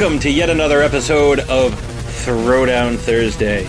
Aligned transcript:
welcome 0.00 0.18
to 0.18 0.30
yet 0.30 0.48
another 0.48 0.80
episode 0.80 1.40
of 1.40 1.74
Throwdown 2.24 2.96
Thursday. 2.96 3.66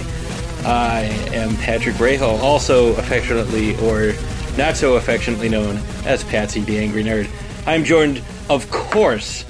I 0.64 1.02
am 1.34 1.58
Patrick 1.58 1.96
Rahal, 1.96 2.40
also 2.40 2.96
affectionately 2.96 3.76
or 3.80 4.14
not 4.58 4.78
so 4.78 4.96
affectionately 4.96 5.50
known 5.50 5.76
as 6.06 6.24
Patsy 6.24 6.62
the 6.62 6.78
Angry 6.78 7.04
Nerd. 7.04 7.30
I'm 7.68 7.84
joined, 7.84 8.24
of 8.50 8.72
course, 8.72 9.44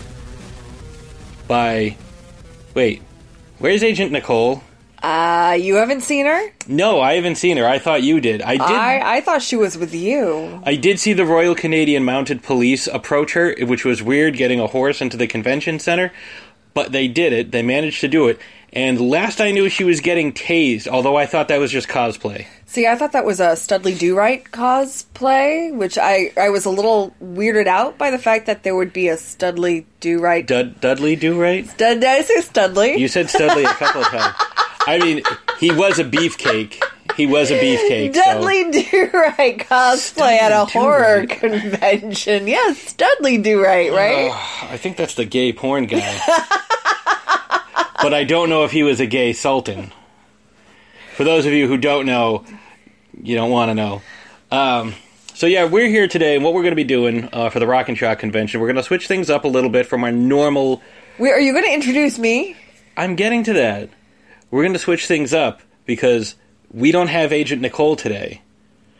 by. 1.47 1.97
Wait, 2.73 3.03
where's 3.59 3.83
Agent 3.83 4.11
Nicole? 4.11 4.63
Uh, 5.03 5.57
you 5.59 5.75
haven't 5.75 6.01
seen 6.01 6.25
her? 6.25 6.51
No, 6.67 6.99
I 6.99 7.13
haven't 7.13 7.35
seen 7.35 7.57
her. 7.57 7.67
I 7.67 7.77
thought 7.77 8.01
you 8.01 8.19
did. 8.21 8.41
I 8.41 8.53
did. 8.53 8.61
I, 8.61 9.17
I 9.17 9.21
thought 9.21 9.43
she 9.43 9.55
was 9.55 9.77
with 9.77 9.93
you. 9.93 10.61
I 10.63 10.75
did 10.75 10.99
see 10.99 11.13
the 11.13 11.25
Royal 11.25 11.53
Canadian 11.53 12.05
Mounted 12.05 12.41
Police 12.41 12.87
approach 12.87 13.33
her, 13.33 13.55
which 13.61 13.85
was 13.85 14.01
weird 14.01 14.35
getting 14.35 14.59
a 14.59 14.67
horse 14.67 14.99
into 15.01 15.17
the 15.17 15.27
convention 15.27 15.79
center, 15.79 16.11
but 16.73 16.91
they 16.91 17.07
did 17.07 17.33
it. 17.33 17.51
They 17.51 17.61
managed 17.61 18.01
to 18.01 18.07
do 18.07 18.27
it. 18.27 18.39
And 18.73 19.01
last 19.01 19.41
I 19.41 19.51
knew, 19.51 19.67
she 19.67 19.83
was 19.83 19.99
getting 19.99 20.31
tased, 20.31 20.87
although 20.87 21.17
I 21.17 21.25
thought 21.25 21.49
that 21.49 21.59
was 21.59 21.71
just 21.71 21.89
cosplay. 21.89 22.45
See, 22.67 22.87
I 22.87 22.95
thought 22.95 23.11
that 23.11 23.25
was 23.25 23.41
a 23.41 23.57
Studley 23.57 23.93
Do 23.95 24.15
Right 24.15 24.45
cosplay, 24.45 25.73
which 25.75 25.97
I, 25.97 26.31
I 26.37 26.49
was 26.51 26.63
a 26.65 26.69
little 26.69 27.13
weirded 27.21 27.67
out 27.67 27.97
by 27.97 28.11
the 28.11 28.17
fact 28.17 28.45
that 28.45 28.63
there 28.63 28.73
would 28.75 28.93
be 28.93 29.09
a 29.09 29.17
Studley 29.17 29.85
Do 29.99 30.19
Right. 30.19 30.47
Dud- 30.47 30.79
Dudley 30.79 31.17
do 31.17 31.37
right? 31.39 31.65
Did, 31.77 31.99
did 31.99 32.05
I 32.05 32.21
say 32.21 32.39
Studley? 32.41 32.95
You 32.97 33.09
said 33.09 33.29
Studley 33.29 33.63
a 33.65 33.73
couple 33.73 34.01
of 34.03 34.07
times. 34.11 34.35
I 34.87 34.97
mean, 34.99 35.21
he 35.59 35.71
was 35.71 35.99
a 35.99 36.05
beefcake. 36.05 36.81
He 37.17 37.25
was 37.27 37.51
a 37.51 37.59
beefcake. 37.59 38.15
so- 38.15 38.21
Dudley 38.21 38.71
Do 38.71 39.09
Right 39.13 39.57
cosplay 39.59 40.39
at 40.39 40.53
a 40.53 40.65
Studley 40.69 40.71
Do 40.73 40.79
horror 40.79 41.17
Right. 41.19 41.29
convention. 41.29 42.47
Yes, 42.47 42.93
Dudley 42.93 43.37
Do 43.37 43.61
Right, 43.61 43.91
right? 43.91 44.29
Ah, 44.31 44.69
I 44.71 44.77
think 44.77 44.95
that's 44.95 45.15
the 45.15 45.25
gay 45.25 45.51
porn 45.51 45.87
guy. 45.87 45.99
but 48.01 48.13
I 48.13 48.23
don't 48.23 48.49
know 48.49 48.63
if 48.63 48.71
he 48.71 48.83
was 48.83 48.99
a 48.99 49.05
gay 49.05 49.33
sultan. 49.33 49.91
For 51.15 51.23
those 51.23 51.45
of 51.45 51.53
you 51.53 51.67
who 51.67 51.77
don't 51.77 52.05
know, 52.05 52.45
you 53.21 53.35
don't 53.35 53.51
want 53.51 53.69
to 53.69 53.75
know. 53.75 54.01
Um, 54.51 54.95
so 55.33 55.47
yeah, 55.47 55.65
we're 55.65 55.87
here 55.87 56.07
today, 56.07 56.35
and 56.35 56.43
what 56.43 56.53
we're 56.53 56.61
going 56.61 56.71
to 56.71 56.75
be 56.75 56.83
doing 56.83 57.29
uh, 57.31 57.49
for 57.49 57.59
the 57.59 57.67
Rock 57.67 57.89
and 57.89 57.97
Shock 57.97 58.19
convention, 58.19 58.59
we're 58.59 58.67
going 58.67 58.75
to 58.77 58.83
switch 58.83 59.07
things 59.07 59.29
up 59.29 59.43
a 59.43 59.47
little 59.47 59.69
bit 59.69 59.85
from 59.85 60.03
our 60.03 60.11
normal. 60.11 60.81
Wait, 61.17 61.31
are 61.31 61.39
you 61.39 61.51
going 61.53 61.65
to 61.65 61.73
introduce 61.73 62.17
me? 62.19 62.55
I'm 62.97 63.15
getting 63.15 63.43
to 63.45 63.53
that. 63.53 63.89
We're 64.49 64.63
going 64.63 64.73
to 64.73 64.79
switch 64.79 65.07
things 65.07 65.33
up 65.33 65.61
because 65.85 66.35
we 66.71 66.91
don't 66.91 67.07
have 67.07 67.31
Agent 67.31 67.61
Nicole 67.61 67.95
today. 67.95 68.41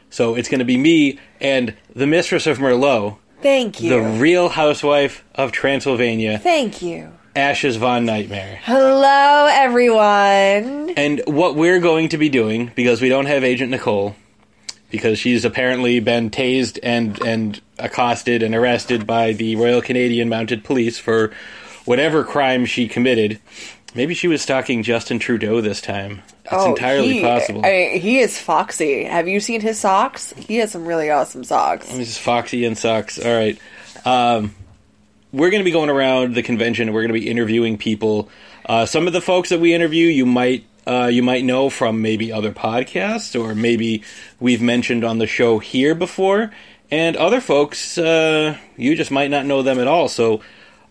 So 0.10 0.36
it's 0.36 0.50
going 0.50 0.60
to 0.60 0.66
be 0.66 0.78
me 0.78 1.20
and 1.40 1.76
the 1.96 2.08
Mistress 2.08 2.46
of 2.48 2.58
Merlot, 2.58 3.18
Thank 3.42 3.82
you. 3.82 3.90
the 3.90 4.02
real 4.02 4.50
housewife 4.50 5.24
of 5.36 5.52
Transylvania, 5.52 6.38
Thank 6.40 6.82
you. 6.82 7.12
Ashes 7.36 7.78
Von 7.78 8.06
Nightmare. 8.06 8.60
Hello, 8.64 9.48
everyone. 9.50 10.90
And 10.98 11.22
what 11.26 11.56
we're 11.56 11.80
going 11.80 12.10
to 12.10 12.18
be 12.18 12.28
doing, 12.30 12.72
because 12.76 13.02
we 13.02 13.08
don't 13.10 13.28
have 13.28 13.44
Agent 13.44 13.72
Nicole, 13.72 14.16
because 14.90 15.18
she's 15.18 15.46
apparently 15.46 16.00
been 16.02 16.30
tased 16.30 16.78
and, 16.84 17.22
and 17.24 17.62
accosted 17.80 18.44
and 18.44 18.54
arrested 18.54 19.08
by 19.08 19.32
the 19.32 19.56
Royal 19.56 19.82
Canadian 19.82 20.28
Mounted 20.28 20.66
Police 20.66 21.00
for 21.00 21.32
whatever 21.86 22.26
crime 22.26 22.66
she 22.66 22.90
committed. 22.90 23.40
Maybe 23.96 24.14
she 24.14 24.28
was 24.28 24.42
stalking 24.42 24.84
Justin 24.84 25.20
Trudeau 25.20 25.62
this 25.62 25.80
time. 25.82 26.22
It's 26.46 26.66
entirely 26.66 27.10
Oh, 27.10 27.14
he, 27.14 27.22
possible. 27.22 27.66
I, 27.66 27.98
he 27.98 28.20
is 28.20 28.38
foxy. 28.38 29.06
Have 29.06 29.30
you 29.30 29.40
seen 29.40 29.62
his 29.62 29.80
socks? 29.80 30.34
He 30.34 30.58
has 30.58 30.72
some 30.72 30.86
really 30.86 31.10
awesome 31.10 31.46
socks. 31.46 31.90
Is 31.94 32.18
Foxy 32.18 32.66
and 32.66 32.78
socks. 32.78 33.20
All 33.24 33.34
right. 33.34 33.58
Um, 34.06 34.54
we're 35.32 35.50
going 35.50 35.62
to 35.62 35.66
be 35.66 35.72
going 35.72 35.90
around 35.90 36.36
the 36.36 36.44
convention. 36.44 36.88
and 36.88 36.96
We're 36.96 37.02
going 37.02 37.14
to 37.14 37.20
be 37.20 37.30
interviewing 37.30 37.78
people. 37.78 38.30
Uh, 38.66 38.86
some 38.86 39.08
of 39.08 39.14
the 39.14 39.22
folks 39.22 39.50
that 39.50 39.60
we 39.60 39.74
interview, 39.74 40.08
you 40.08 40.26
might 40.26 40.66
uh, 40.88 41.10
you 41.12 41.22
might 41.22 41.44
know 41.44 41.70
from 41.70 42.02
maybe 42.02 42.32
other 42.32 42.52
podcasts, 42.52 43.40
or 43.40 43.54
maybe 43.54 44.04
we've 44.40 44.62
mentioned 44.62 45.04
on 45.04 45.20
the 45.20 45.28
show 45.28 45.60
here 45.60 45.94
before. 45.94 46.52
And 46.90 47.16
other 47.16 47.40
folks, 47.40 47.98
uh, 47.98 48.58
you 48.76 48.96
just 48.96 49.12
might 49.12 49.32
not 49.32 49.46
know 49.46 49.62
them 49.62 49.80
at 49.80 49.88
all. 49.88 50.10
So, 50.10 50.42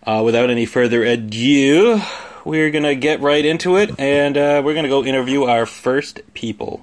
uh, 0.03 0.21
without 0.25 0.49
any 0.49 0.65
further 0.65 1.03
ado, 1.03 2.01
we're 2.45 2.71
going 2.71 2.85
to 2.85 2.95
get 2.95 3.19
right 3.19 3.45
into 3.45 3.75
it, 3.75 3.99
and 3.99 4.37
uh, 4.37 4.61
we're 4.63 4.73
going 4.73 4.85
to 4.85 4.89
go 4.89 5.03
interview 5.03 5.43
our 5.43 5.65
first 5.65 6.21
people. 6.33 6.81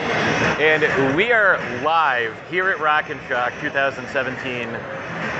And 0.00 1.16
we 1.16 1.30
are 1.30 1.58
live 1.84 2.36
here 2.50 2.68
at 2.68 2.80
Rock 2.80 3.10
and 3.10 3.20
Shock 3.28 3.52
2017. 3.60 4.68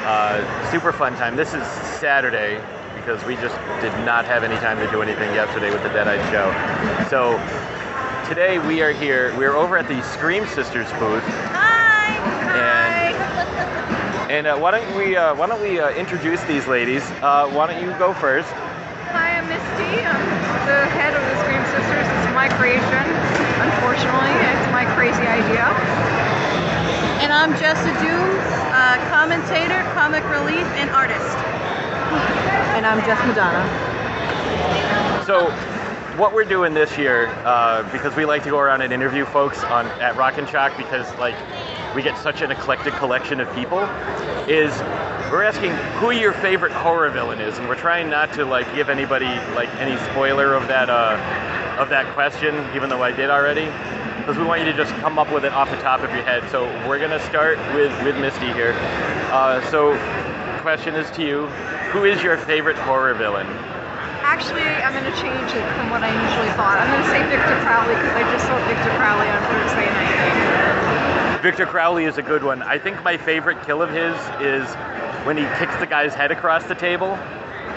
Uh, 0.09 0.71
super 0.71 0.91
fun 0.91 1.13
time. 1.17 1.37
This 1.37 1.53
is 1.53 1.67
Saturday 2.01 2.59
because 2.97 3.23
we 3.27 3.35
just 3.37 3.57
did 3.83 3.93
not 4.07 4.25
have 4.25 4.43
any 4.43 4.55
time 4.57 4.79
to 4.79 4.91
do 4.91 5.03
anything 5.03 5.35
yesterday 5.35 5.71
with 5.71 5.83
the 5.83 5.91
Dead 5.91 6.09
Eye 6.09 6.17
show. 6.33 6.49
So 7.11 7.37
today 8.27 8.59
we 8.59 8.81
are 8.81 8.93
here. 8.93 9.37
We're 9.37 9.55
over 9.55 9.77
at 9.77 9.87
the 9.87 10.01
Scream 10.03 10.47
Sisters 10.47 10.89
booth. 10.93 11.23
Hi. 11.53 12.17
And- 12.57 13.19
And 14.33 14.47
uh, 14.47 14.57
why 14.57 14.71
don't 14.73 14.97
we 14.97 15.17
uh, 15.17 15.35
why 15.35 15.47
don't 15.47 15.61
we 15.61 15.81
uh, 15.81 15.91
introduce 15.93 16.43
these 16.45 16.67
ladies? 16.67 17.03
Uh, 17.21 17.49
why 17.49 17.67
don't 17.67 17.81
you 17.85 17.93
go 17.99 18.13
first? 18.15 18.49
Hi, 19.13 19.37
I'm 19.37 19.45
Misty. 19.49 20.05
I'm 20.05 20.21
the 20.69 20.85
head 20.97 21.13
of 21.17 21.21
the 21.21 21.37
Scream 21.45 21.61
Sisters. 21.73 22.05
It's 22.05 22.33
my 22.37 22.49
creation. 22.61 23.05
Unfortunately, 23.61 24.33
it's 24.53 24.69
my 24.73 24.85
crazy 24.97 25.25
idea. 25.25 25.65
And 27.25 27.33
I'm 27.33 27.53
Jessa 27.57 27.89
Doom, 28.05 28.38
uh, 28.89 28.97
commentator, 29.11 29.83
comic 29.93 30.25
relief, 30.31 30.65
and 30.81 30.89
artist. 30.89 31.37
And 32.73 32.87
I'm 32.87 33.05
Jess 33.05 33.21
Madonna. 33.27 33.63
So, 35.27 35.51
what 36.17 36.33
we're 36.33 36.47
doing 36.47 36.73
this 36.73 36.97
year, 36.97 37.27
uh, 37.45 37.83
because 37.93 38.17
we 38.17 38.25
like 38.25 38.43
to 38.45 38.51
go 38.51 38.59
around 38.59 38.81
and 38.81 38.91
interview 38.91 39.27
folks 39.27 39.63
on 39.63 39.89
at 40.01 40.17
Rock 40.17 40.39
and 40.39 40.49
Shock, 40.49 40.75
because 40.79 41.07
like 41.19 41.35
we 41.95 42.03
get 42.03 42.17
such 42.17 42.41
an 42.41 42.51
eclectic 42.51 42.95
collection 42.95 43.41
of 43.41 43.55
people, 43.55 43.81
is 44.49 44.73
we're 45.31 45.43
asking 45.43 45.73
who 46.01 46.11
your 46.11 46.33
favorite 46.33 46.73
horror 46.73 47.11
villain 47.11 47.41
is, 47.41 47.59
and 47.59 47.69
we're 47.69 47.77
trying 47.77 48.09
not 48.09 48.33
to 48.33 48.47
like 48.47 48.75
give 48.75 48.89
anybody 48.89 49.27
like 49.55 49.69
any 49.75 49.99
spoiler 50.13 50.55
of 50.55 50.67
that 50.69 50.89
uh, 50.89 51.77
of 51.79 51.91
that 51.91 52.11
question, 52.15 52.55
even 52.75 52.89
though 52.89 53.03
I 53.03 53.13
did 53.13 53.29
already, 53.29 53.67
because 54.29 54.39
we 54.39 54.47
want 54.47 54.61
you 54.61 54.67
to 54.67 54.77
just 54.77 54.93
come 55.01 55.19
up 55.19 55.33
with 55.33 55.47
it 55.47 55.55
off 55.55 55.71
the 55.71 55.81
top 55.81 56.03
of 56.03 56.11
your 56.11 56.21
head. 56.21 56.45
So 56.51 56.67
we're 56.87 56.99
gonna 56.99 57.19
start 57.33 57.57
with 57.73 57.89
with 58.05 58.15
Misty 58.21 58.53
here. 58.53 58.75
Uh, 59.33 59.65
so, 59.71 59.97
question 60.61 60.95
is 60.97 61.11
to 61.13 61.25
you: 61.25 61.47
Who 61.97 62.05
is 62.05 62.23
your 62.23 62.37
favorite 62.37 62.77
horror 62.77 63.15
villain? 63.15 63.47
Actually, 64.21 64.69
I'm 64.85 64.93
going 64.93 65.11
to 65.11 65.19
change 65.19 65.51
it 65.57 65.65
from 65.75 65.89
what 65.89 66.03
I 66.03 66.13
usually 66.13 66.53
thought. 66.61 66.77
I'm 66.77 66.93
going 66.93 67.03
to 67.03 67.09
say 67.11 67.25
Victor 67.33 67.57
Crowley 67.65 67.95
because 67.95 68.13
I 68.13 68.31
just 68.31 68.45
saw 68.45 68.59
Victor 68.69 68.93
Crowley 69.01 69.27
on 69.27 69.41
Thursday 69.49 69.89
night. 69.97 71.41
Victor 71.43 71.65
Crowley 71.65 72.05
is 72.05 72.19
a 72.19 72.23
good 72.23 72.45
one. 72.45 72.63
I 72.63 72.79
think 72.79 73.03
my 73.03 73.17
favorite 73.17 73.63
kill 73.65 73.81
of 73.81 73.89
his 73.89 74.15
is 74.45 74.69
when 75.25 75.39
he 75.39 75.45
kicks 75.59 75.75
the 75.81 75.87
guy's 75.87 76.15
head 76.15 76.31
across 76.31 76.65
the 76.65 76.75
table. 76.75 77.19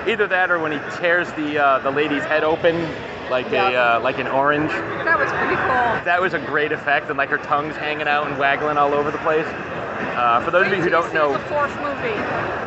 Either 0.07 0.27
that 0.27 0.49
or 0.51 0.59
when 0.59 0.71
he 0.71 0.79
tears 0.97 1.31
the 1.33 1.61
uh, 1.61 1.79
the 1.79 1.91
lady's 1.91 2.23
head 2.23 2.43
open 2.43 2.75
like 3.31 3.51
a 3.51 3.75
uh, 3.75 3.99
like 4.01 4.19
an 4.19 4.27
orange. 4.27 4.69
That 4.71 5.17
was 5.17 5.31
pretty 5.31 5.55
cool. 5.55 6.05
That 6.05 6.21
was 6.21 6.33
a 6.33 6.39
great 6.39 6.71
effect, 6.71 7.09
and 7.09 7.17
like 7.17 7.29
her 7.29 7.37
tongue's 7.37 7.75
hanging 7.75 8.07
out 8.07 8.27
and 8.27 8.37
waggling 8.37 8.77
all 8.77 8.93
over 8.93 9.09
the 9.09 9.17
place. 9.19 9.47
Uh, 9.47 10.41
for 10.43 10.51
those 10.51 10.67
of 10.67 10.73
you 10.73 10.81
who 10.81 10.89
don't 10.89 11.13
know, 11.13 11.33
the 11.33 11.39
fourth 11.39 11.73
movie. 11.77 12.17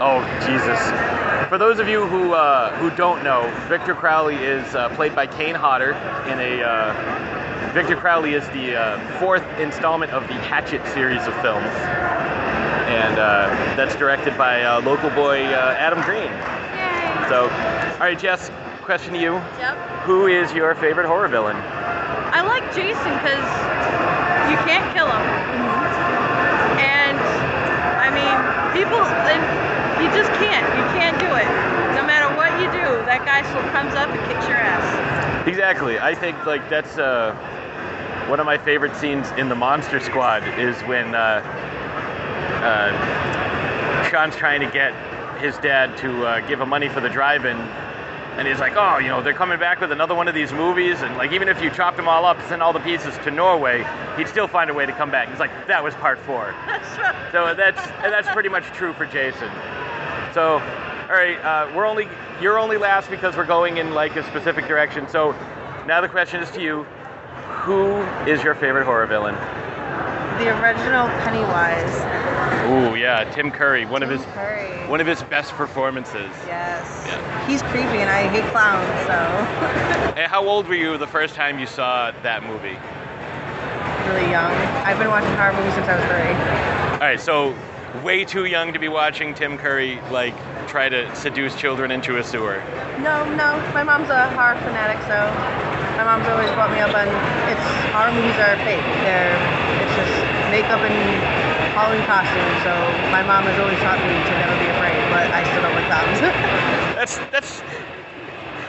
Oh 0.01 0.25
Jesus! 0.47 0.81
For 1.49 1.59
those 1.59 1.79
of 1.79 1.89
you 1.89 2.07
who 2.07 2.33
uh, 2.33 2.75
who 2.79 2.91
don't 2.97 3.23
know, 3.23 3.53
Victor 3.69 3.95
Crowley 3.95 4.37
is 4.37 4.75
uh, 4.75 4.89
played 4.97 5.15
by 5.15 5.27
Kane 5.27 5.55
Hodder 5.55 5.93
in 6.33 6.41
a. 6.41 6.63
Uh, 6.63 7.31
Victor 7.75 7.97
Crowley 7.97 8.35
is 8.35 8.47
the 8.51 8.77
uh, 8.77 9.19
fourth 9.19 9.43
installment 9.59 10.13
of 10.13 10.23
the 10.29 10.35
Hatchet 10.35 10.87
series 10.95 11.27
of 11.27 11.35
films, 11.43 11.67
and 12.87 13.19
uh, 13.19 13.49
that's 13.75 13.97
directed 13.97 14.39
by 14.39 14.63
uh, 14.63 14.81
local 14.83 15.11
boy 15.11 15.45
uh, 15.47 15.75
Adam 15.77 16.01
Green. 16.03 16.31
So, 17.29 17.49
all 17.49 18.01
right, 18.01 18.19
Jess. 18.19 18.51
Question 18.83 19.15
to 19.15 19.21
you: 19.21 19.33
Yep. 19.57 19.77
Who 20.05 20.27
is 20.27 20.53
your 20.53 20.75
favorite 20.75 21.07
horror 21.07 21.29
villain? 21.29 21.57
I 21.57 22.43
like 22.43 22.65
Jason 22.77 23.13
because 23.17 23.47
you 24.51 24.57
can't 24.69 24.85
kill 24.93 25.09
him. 25.09 25.25
And 26.77 27.17
I 27.17 28.13
mean, 28.13 28.37
people, 28.77 29.01
and 29.01 29.41
you 30.05 30.09
just 30.13 30.31
can't. 30.37 30.67
You 30.77 30.85
can't 30.93 31.17
do 31.19 31.33
it. 31.33 31.49
No 31.97 32.05
matter 32.05 32.29
what 32.37 32.53
you 32.61 32.67
do, 32.73 33.05
that 33.09 33.25
guy 33.25 33.41
still 33.49 33.65
comes 33.73 33.95
up 33.95 34.11
and 34.11 34.21
kicks 34.29 34.47
your 34.47 34.59
ass. 34.59 35.49
Exactly. 35.49 35.99
I 35.99 36.15
think 36.15 36.45
like 36.45 36.69
that's 36.69 36.99
uh, 36.99 37.33
one 38.29 38.39
of 38.39 38.45
my 38.45 38.59
favorite 38.59 38.95
scenes 38.97 39.31
in 39.39 39.49
the 39.49 39.55
Monster 39.55 40.01
Squad 40.01 40.43
is 40.59 40.77
when 40.83 41.15
uh, 41.15 41.41
uh, 42.61 44.11
Sean's 44.11 44.37
trying 44.37 44.61
to 44.61 44.71
get 44.71 44.93
his 45.45 45.57
dad 45.59 45.97
to 45.99 46.27
uh, 46.27 46.41
give 46.49 46.61
him 46.61 46.71
money 46.71 46.89
for 46.89 47.01
the 47.01 47.11
drive-in, 47.11 47.57
and 47.57 48.49
he's 48.49 48.59
like, 48.59 48.73
"Oh, 48.77 48.99
you 48.99 49.09
know, 49.09 49.23
they're 49.23 49.35
coming 49.35 49.59
back 49.59 49.81
with 49.81 49.93
another 49.93 50.15
one 50.15 50.27
of 50.27 50.35
these 50.35 50.53
movies, 50.53 51.03
and 51.03 51.17
like 51.17 51.33
even 51.33 51.49
if 51.49 51.63
you 51.63 51.71
chopped 51.71 51.99
them 51.99 52.09
all 52.09 52.25
up, 52.25 52.41
sent 52.49 52.63
all 52.63 52.73
the 52.73 52.81
pieces 52.81 53.17
to 53.25 53.31
Norway, 53.31 53.85
he'd 54.17 54.29
still 54.29 54.49
find 54.49 54.71
a 54.71 54.75
way 54.75 54.87
to 54.87 54.93
come 54.93 55.11
back." 55.11 55.29
He's 55.29 55.39
like, 55.39 55.53
"That 55.67 55.85
was 55.85 55.95
part 55.97 56.19
four. 56.21 56.55
That's 56.67 56.99
right. 56.99 57.15
So 57.31 57.55
that's 57.55 57.79
and 58.03 58.13
that's 58.13 58.29
pretty 58.31 58.49
much 58.49 58.65
true 58.73 58.93
for 58.95 59.07
Jason. 59.07 59.51
So 60.33 60.55
All 61.09 61.15
right, 61.17 61.39
uh, 61.45 61.71
we're 61.77 61.87
only 61.87 62.09
you're 62.41 62.59
only 62.59 62.79
last 62.79 63.11
because 63.11 63.37
we're 63.37 63.47
going 63.47 63.77
in 63.77 63.93
like 63.93 64.17
a 64.17 64.25
specific 64.25 64.67
direction. 64.67 65.09
So 65.09 65.33
now 65.87 66.01
the 66.01 66.09
question 66.09 66.43
is 66.43 66.51
to 66.53 66.63
you: 66.63 66.85
Who 67.65 68.01
is 68.27 68.43
your 68.43 68.55
favorite 68.55 68.85
horror 68.85 69.07
villain? 69.07 69.35
The 70.39 70.49
original 70.59 71.07
Pennywise. 71.23 71.95
Ooh, 72.67 72.94
yeah, 73.05 73.31
Tim 73.35 73.51
Curry, 73.51 73.85
one 73.85 74.03
of 74.03 74.09
his 74.09 74.25
Curry. 74.33 74.89
one 74.89 74.99
of 74.99 75.07
his 75.07 75.23
best 75.25 75.53
performances. 75.53 76.33
Yes. 76.47 77.05
Yeah. 77.07 77.47
He's 77.47 77.63
creepy 77.65 78.01
and 78.01 78.09
I 78.09 78.29
hate 78.29 78.51
clowns, 78.51 78.89
so 79.05 80.15
Hey, 80.17 80.25
how 80.27 80.43
old 80.49 80.67
were 80.67 80.75
you 80.75 80.97
the 80.97 81.07
first 81.07 81.35
time 81.35 81.59
you 81.59 81.67
saw 81.67 82.13
that 82.23 82.43
movie? 82.45 82.79
really 84.09 84.31
young. 84.31 84.53
I've 84.89 84.97
been 84.99 85.09
watching 85.09 85.33
horror 85.37 85.53
movies 85.53 85.75
since 85.75 85.87
I 85.89 85.97
was 85.97 86.05
three. 86.09 86.33
All 86.97 87.09
right, 87.09 87.21
so 87.21 87.55
way 88.03 88.25
too 88.25 88.47
young 88.47 88.73
to 88.73 88.79
be 88.79 88.89
watching 88.89 89.35
Tim 89.35 89.59
Curry 89.59 90.01
like 90.11 90.35
try 90.67 90.89
to 90.89 91.15
seduce 91.15 91.55
children 91.57 91.91
into 91.91 92.17
a 92.17 92.25
sewer. 92.25 92.63
No, 93.05 93.25
no. 93.37 93.53
My 93.77 93.83
mom's 93.83 94.09
a 94.09 94.29
horror 94.33 94.57
fanatic, 94.65 95.01
so 95.05 95.17
my 96.01 96.05
mom's 96.05 96.29
always 96.29 96.49
brought 96.57 96.73
me 96.73 96.81
up 96.81 96.93
on 96.97 97.09
it's 97.53 97.67
horror 97.93 98.13
movies 98.17 98.37
are 98.41 98.57
fake. 98.65 98.85
They're 99.05 99.37
it's 99.85 99.93
just 99.97 100.15
makeup 100.53 100.81
and 100.81 101.44
Halloween 101.75 102.07
costume, 102.07 102.55
So 102.63 102.71
my 103.11 103.23
mom 103.27 103.51
has 103.51 103.59
always 103.59 103.79
taught 103.83 103.99
me 104.07 104.15
to 104.15 104.33
never 104.39 104.55
be 104.63 104.71
afraid, 104.71 105.03
but 105.11 105.27
I 105.35 105.43
still 105.43 105.63
don't 105.63 105.75
like 105.75 105.87
clowns. 105.91 106.21
That's 106.95 107.19
that's 107.35 107.63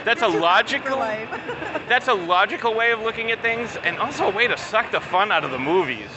that's 0.04 0.22
a 0.22 0.28
logical 0.28 0.98
that's 1.88 2.08
a 2.08 2.14
logical 2.14 2.74
way 2.74 2.90
of 2.90 3.00
looking 3.00 3.30
at 3.30 3.40
things 3.42 3.76
and 3.84 3.98
also 3.98 4.26
a 4.26 4.30
way 4.30 4.48
to 4.48 4.56
suck 4.58 4.90
the 4.90 5.00
fun 5.00 5.30
out 5.30 5.44
of 5.44 5.52
the 5.52 5.58
movies. 5.58 6.10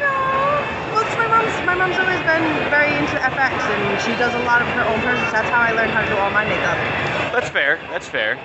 No. 0.00 0.12
Well, 0.92 1.04
it's 1.04 1.16
my 1.16 1.28
mom's. 1.28 1.66
My 1.66 1.74
mom's 1.74 1.98
always 1.98 2.20
been 2.24 2.44
very 2.72 2.96
into 2.96 3.16
FX, 3.20 3.52
and 3.68 4.00
she 4.00 4.16
does 4.18 4.32
a 4.34 4.44
lot 4.44 4.62
of 4.62 4.68
her 4.68 4.84
own 4.88 5.00
purses. 5.00 5.30
That's 5.30 5.48
how 5.50 5.60
I 5.60 5.72
learned 5.72 5.92
how 5.92 6.02
to 6.02 6.08
do 6.08 6.16
all 6.16 6.30
my 6.30 6.44
makeup. 6.44 6.76
That's 7.32 7.50
fair. 7.50 7.76
That's 7.90 8.08
fair. 8.08 8.38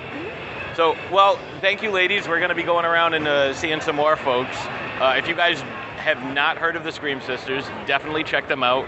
So, 0.76 0.96
well, 1.10 1.38
thank 1.60 1.82
you, 1.82 1.90
ladies. 1.90 2.28
We're 2.28 2.38
going 2.38 2.50
to 2.50 2.54
be 2.54 2.62
going 2.62 2.84
around 2.84 3.14
and 3.14 3.26
uh, 3.26 3.54
seeing 3.54 3.80
some 3.80 3.96
more 3.96 4.16
folks. 4.16 4.56
Uh, 5.00 5.14
if 5.16 5.28
you 5.28 5.34
guys 5.34 5.62
have 6.00 6.22
not 6.34 6.58
heard 6.58 6.76
of 6.76 6.84
the 6.84 6.92
Scream 6.92 7.20
Sisters, 7.20 7.64
definitely 7.86 8.24
check 8.24 8.48
them 8.48 8.62
out. 8.62 8.86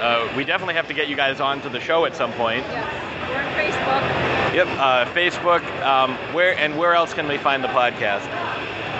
Uh, 0.00 0.32
we 0.36 0.44
definitely 0.44 0.74
have 0.74 0.86
to 0.88 0.94
get 0.94 1.08
you 1.08 1.16
guys 1.16 1.40
on 1.40 1.60
to 1.62 1.68
the 1.68 1.80
show 1.80 2.04
at 2.04 2.14
some 2.14 2.32
point. 2.32 2.64
We're 2.66 3.36
on 3.36 3.52
Facebook, 3.54 4.54
Yep, 4.54 4.66
uh, 4.78 5.04
Facebook. 5.12 5.82
Um, 5.84 6.16
where 6.34 6.56
and 6.58 6.76
where 6.78 6.94
else 6.94 7.14
can 7.14 7.28
we 7.28 7.38
find 7.38 7.62
the 7.62 7.68
podcast? 7.68 8.24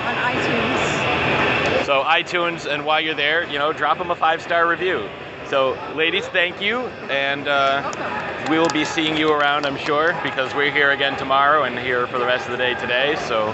On 0.07 0.15
iTunes. 0.35 1.85
So 1.85 2.03
iTunes, 2.05 2.73
and 2.73 2.85
while 2.85 3.01
you're 3.01 3.15
there, 3.15 3.45
you 3.51 3.59
know, 3.59 3.73
drop 3.73 3.99
them 3.99 4.11
a 4.11 4.15
five-star 4.15 4.69
review. 4.69 5.09
So, 5.49 5.77
ladies, 5.97 6.29
thank 6.29 6.61
you, 6.61 6.83
and 7.11 7.49
uh, 7.49 8.47
we 8.49 8.59
will 8.59 8.69
be 8.69 8.85
seeing 8.85 9.17
you 9.17 9.33
around, 9.33 9.67
I'm 9.67 9.77
sure, 9.77 10.17
because 10.23 10.55
we're 10.55 10.71
here 10.71 10.93
again 10.93 11.17
tomorrow 11.19 11.65
and 11.65 11.77
here 11.77 12.06
for 12.06 12.21
the 12.21 12.27
rest 12.27 12.45
of 12.45 12.53
the 12.53 12.59
day 12.59 12.75
today. 12.75 13.17
So, 13.27 13.51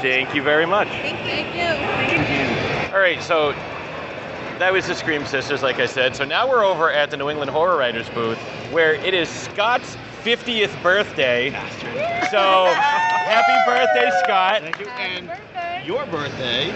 thank 0.00 0.36
you 0.36 0.42
very 0.42 0.66
much. 0.66 0.86
Thank 0.88 1.18
you. 1.56 1.64
Thank 1.64 2.30
you. 2.30 2.69
All 2.92 2.98
right, 2.98 3.22
so 3.22 3.52
that 4.58 4.72
was 4.72 4.84
the 4.88 4.96
Scream 4.96 5.24
Sisters, 5.24 5.62
like 5.62 5.78
I 5.78 5.86
said. 5.86 6.16
So 6.16 6.24
now 6.24 6.48
we're 6.48 6.64
over 6.64 6.90
at 6.90 7.12
the 7.12 7.16
New 7.16 7.30
England 7.30 7.48
Horror 7.48 7.76
Writers 7.76 8.08
booth, 8.10 8.36
where 8.72 8.94
it 8.94 9.14
is 9.14 9.28
Scott's 9.28 9.96
50th 10.24 10.82
birthday. 10.82 11.50
So, 12.30 12.66
happy 12.66 13.70
birthday, 13.70 14.10
Scott! 14.24 14.62
Thank 14.62 14.80
you. 14.80 14.88
And 14.88 15.86
your 15.86 16.04
birthday 16.06 16.70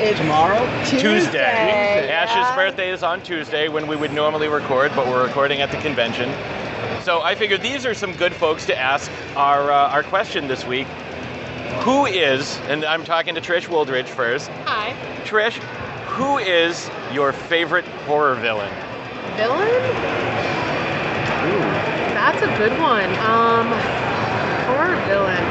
is 0.00 0.16
tomorrow? 0.16 0.64
Tuesday. 0.84 2.08
Ash's 2.08 2.54
birthday 2.54 2.92
is 2.92 3.02
on 3.02 3.20
Tuesday 3.22 3.68
when 3.68 3.88
we 3.88 3.96
would 3.96 4.12
normally 4.12 4.46
record, 4.46 4.92
but 4.94 5.08
we're 5.08 5.26
recording 5.26 5.60
at 5.60 5.72
the 5.72 5.78
convention. 5.78 6.30
So 7.02 7.20
I 7.22 7.34
figured 7.34 7.62
these 7.62 7.84
are 7.84 7.94
some 7.94 8.12
good 8.12 8.32
folks 8.32 8.64
to 8.66 8.78
ask 8.78 9.10
our 9.34 9.72
uh, 9.72 9.90
our 9.90 10.04
question 10.04 10.46
this 10.46 10.64
week. 10.64 10.86
Who 11.84 12.06
is, 12.06 12.58
and 12.68 12.84
I'm 12.84 13.04
talking 13.04 13.34
to 13.34 13.40
Trish 13.40 13.66
Wooldridge 13.66 14.08
first. 14.08 14.48
Hi. 14.66 14.94
Trish, 15.24 15.54
who 16.08 16.38
is 16.38 16.90
your 17.12 17.32
favorite 17.32 17.84
horror 18.06 18.34
villain? 18.34 18.72
Villain? 19.36 19.68
Ooh, 21.46 21.60
that's 22.14 22.42
a 22.42 22.48
good 22.58 22.72
one. 22.80 23.08
Um, 23.20 23.68
horror 24.66 24.96
villain. 25.06 25.44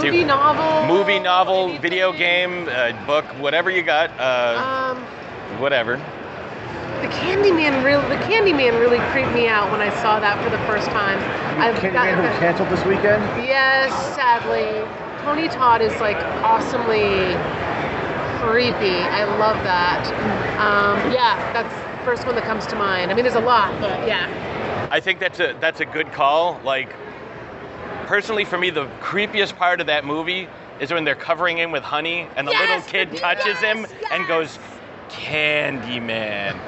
See, 0.00 0.10
Movie 0.10 0.24
novel. 0.24 0.86
Movie, 0.96 1.18
novel, 1.18 1.64
anything. 1.64 1.82
video 1.82 2.12
game, 2.12 2.68
uh, 2.70 2.92
book, 3.06 3.24
whatever 3.38 3.70
you 3.70 3.82
got, 3.82 4.10
uh, 4.18 4.94
Um, 4.96 5.02
whatever. 5.60 6.00
The 7.02 7.08
Candyman 7.08 7.84
really, 7.84 8.08
the 8.08 8.22
Candyman 8.22 8.78
really 8.78 8.98
creeped 9.10 9.32
me 9.34 9.48
out 9.48 9.70
when 9.72 9.80
I 9.80 9.90
saw 10.00 10.20
that 10.20 10.42
for 10.42 10.50
the 10.50 10.58
first 10.66 10.86
time. 10.90 11.18
I've 11.60 11.74
Candyman 11.74 12.14
who 12.14 12.38
canceled 12.38 12.68
this 12.68 12.84
weekend? 12.84 13.22
Yes, 13.44 13.90
sadly. 14.14 14.86
Tony 15.24 15.48
Todd 15.48 15.82
is 15.82 15.92
like 16.00 16.16
awesomely 16.44 17.34
creepy. 18.38 19.02
I 19.10 19.24
love 19.38 19.56
that. 19.64 20.06
Um, 20.58 21.12
yeah, 21.12 21.52
that's 21.52 21.74
the 21.74 22.04
first 22.04 22.24
one 22.24 22.36
that 22.36 22.44
comes 22.44 22.66
to 22.68 22.76
mind. 22.76 23.10
I 23.10 23.14
mean, 23.14 23.24
there's 23.24 23.34
a 23.36 23.40
lot, 23.40 23.78
but 23.80 24.06
yeah. 24.06 24.88
I 24.90 25.00
think 25.00 25.18
that's 25.18 25.40
a 25.40 25.56
that's 25.60 25.80
a 25.80 25.86
good 25.86 26.12
call. 26.12 26.60
Like 26.64 26.94
personally 28.06 28.44
for 28.44 28.58
me 28.58 28.70
the 28.70 28.86
creepiest 29.00 29.56
part 29.56 29.80
of 29.80 29.86
that 29.86 30.04
movie 30.04 30.48
is 30.80 30.92
when 30.92 31.04
they're 31.04 31.14
covering 31.14 31.56
him 31.56 31.72
with 31.72 31.82
honey 31.82 32.28
and 32.36 32.46
the 32.46 32.52
Yes, 32.52 32.60
little 32.60 32.92
kid 32.92 33.08
yes, 33.12 33.20
touches 33.20 33.58
him 33.58 33.86
and 34.10 34.22
yes. 34.22 34.28
goes 34.28 34.58
Candyman. 35.08 36.58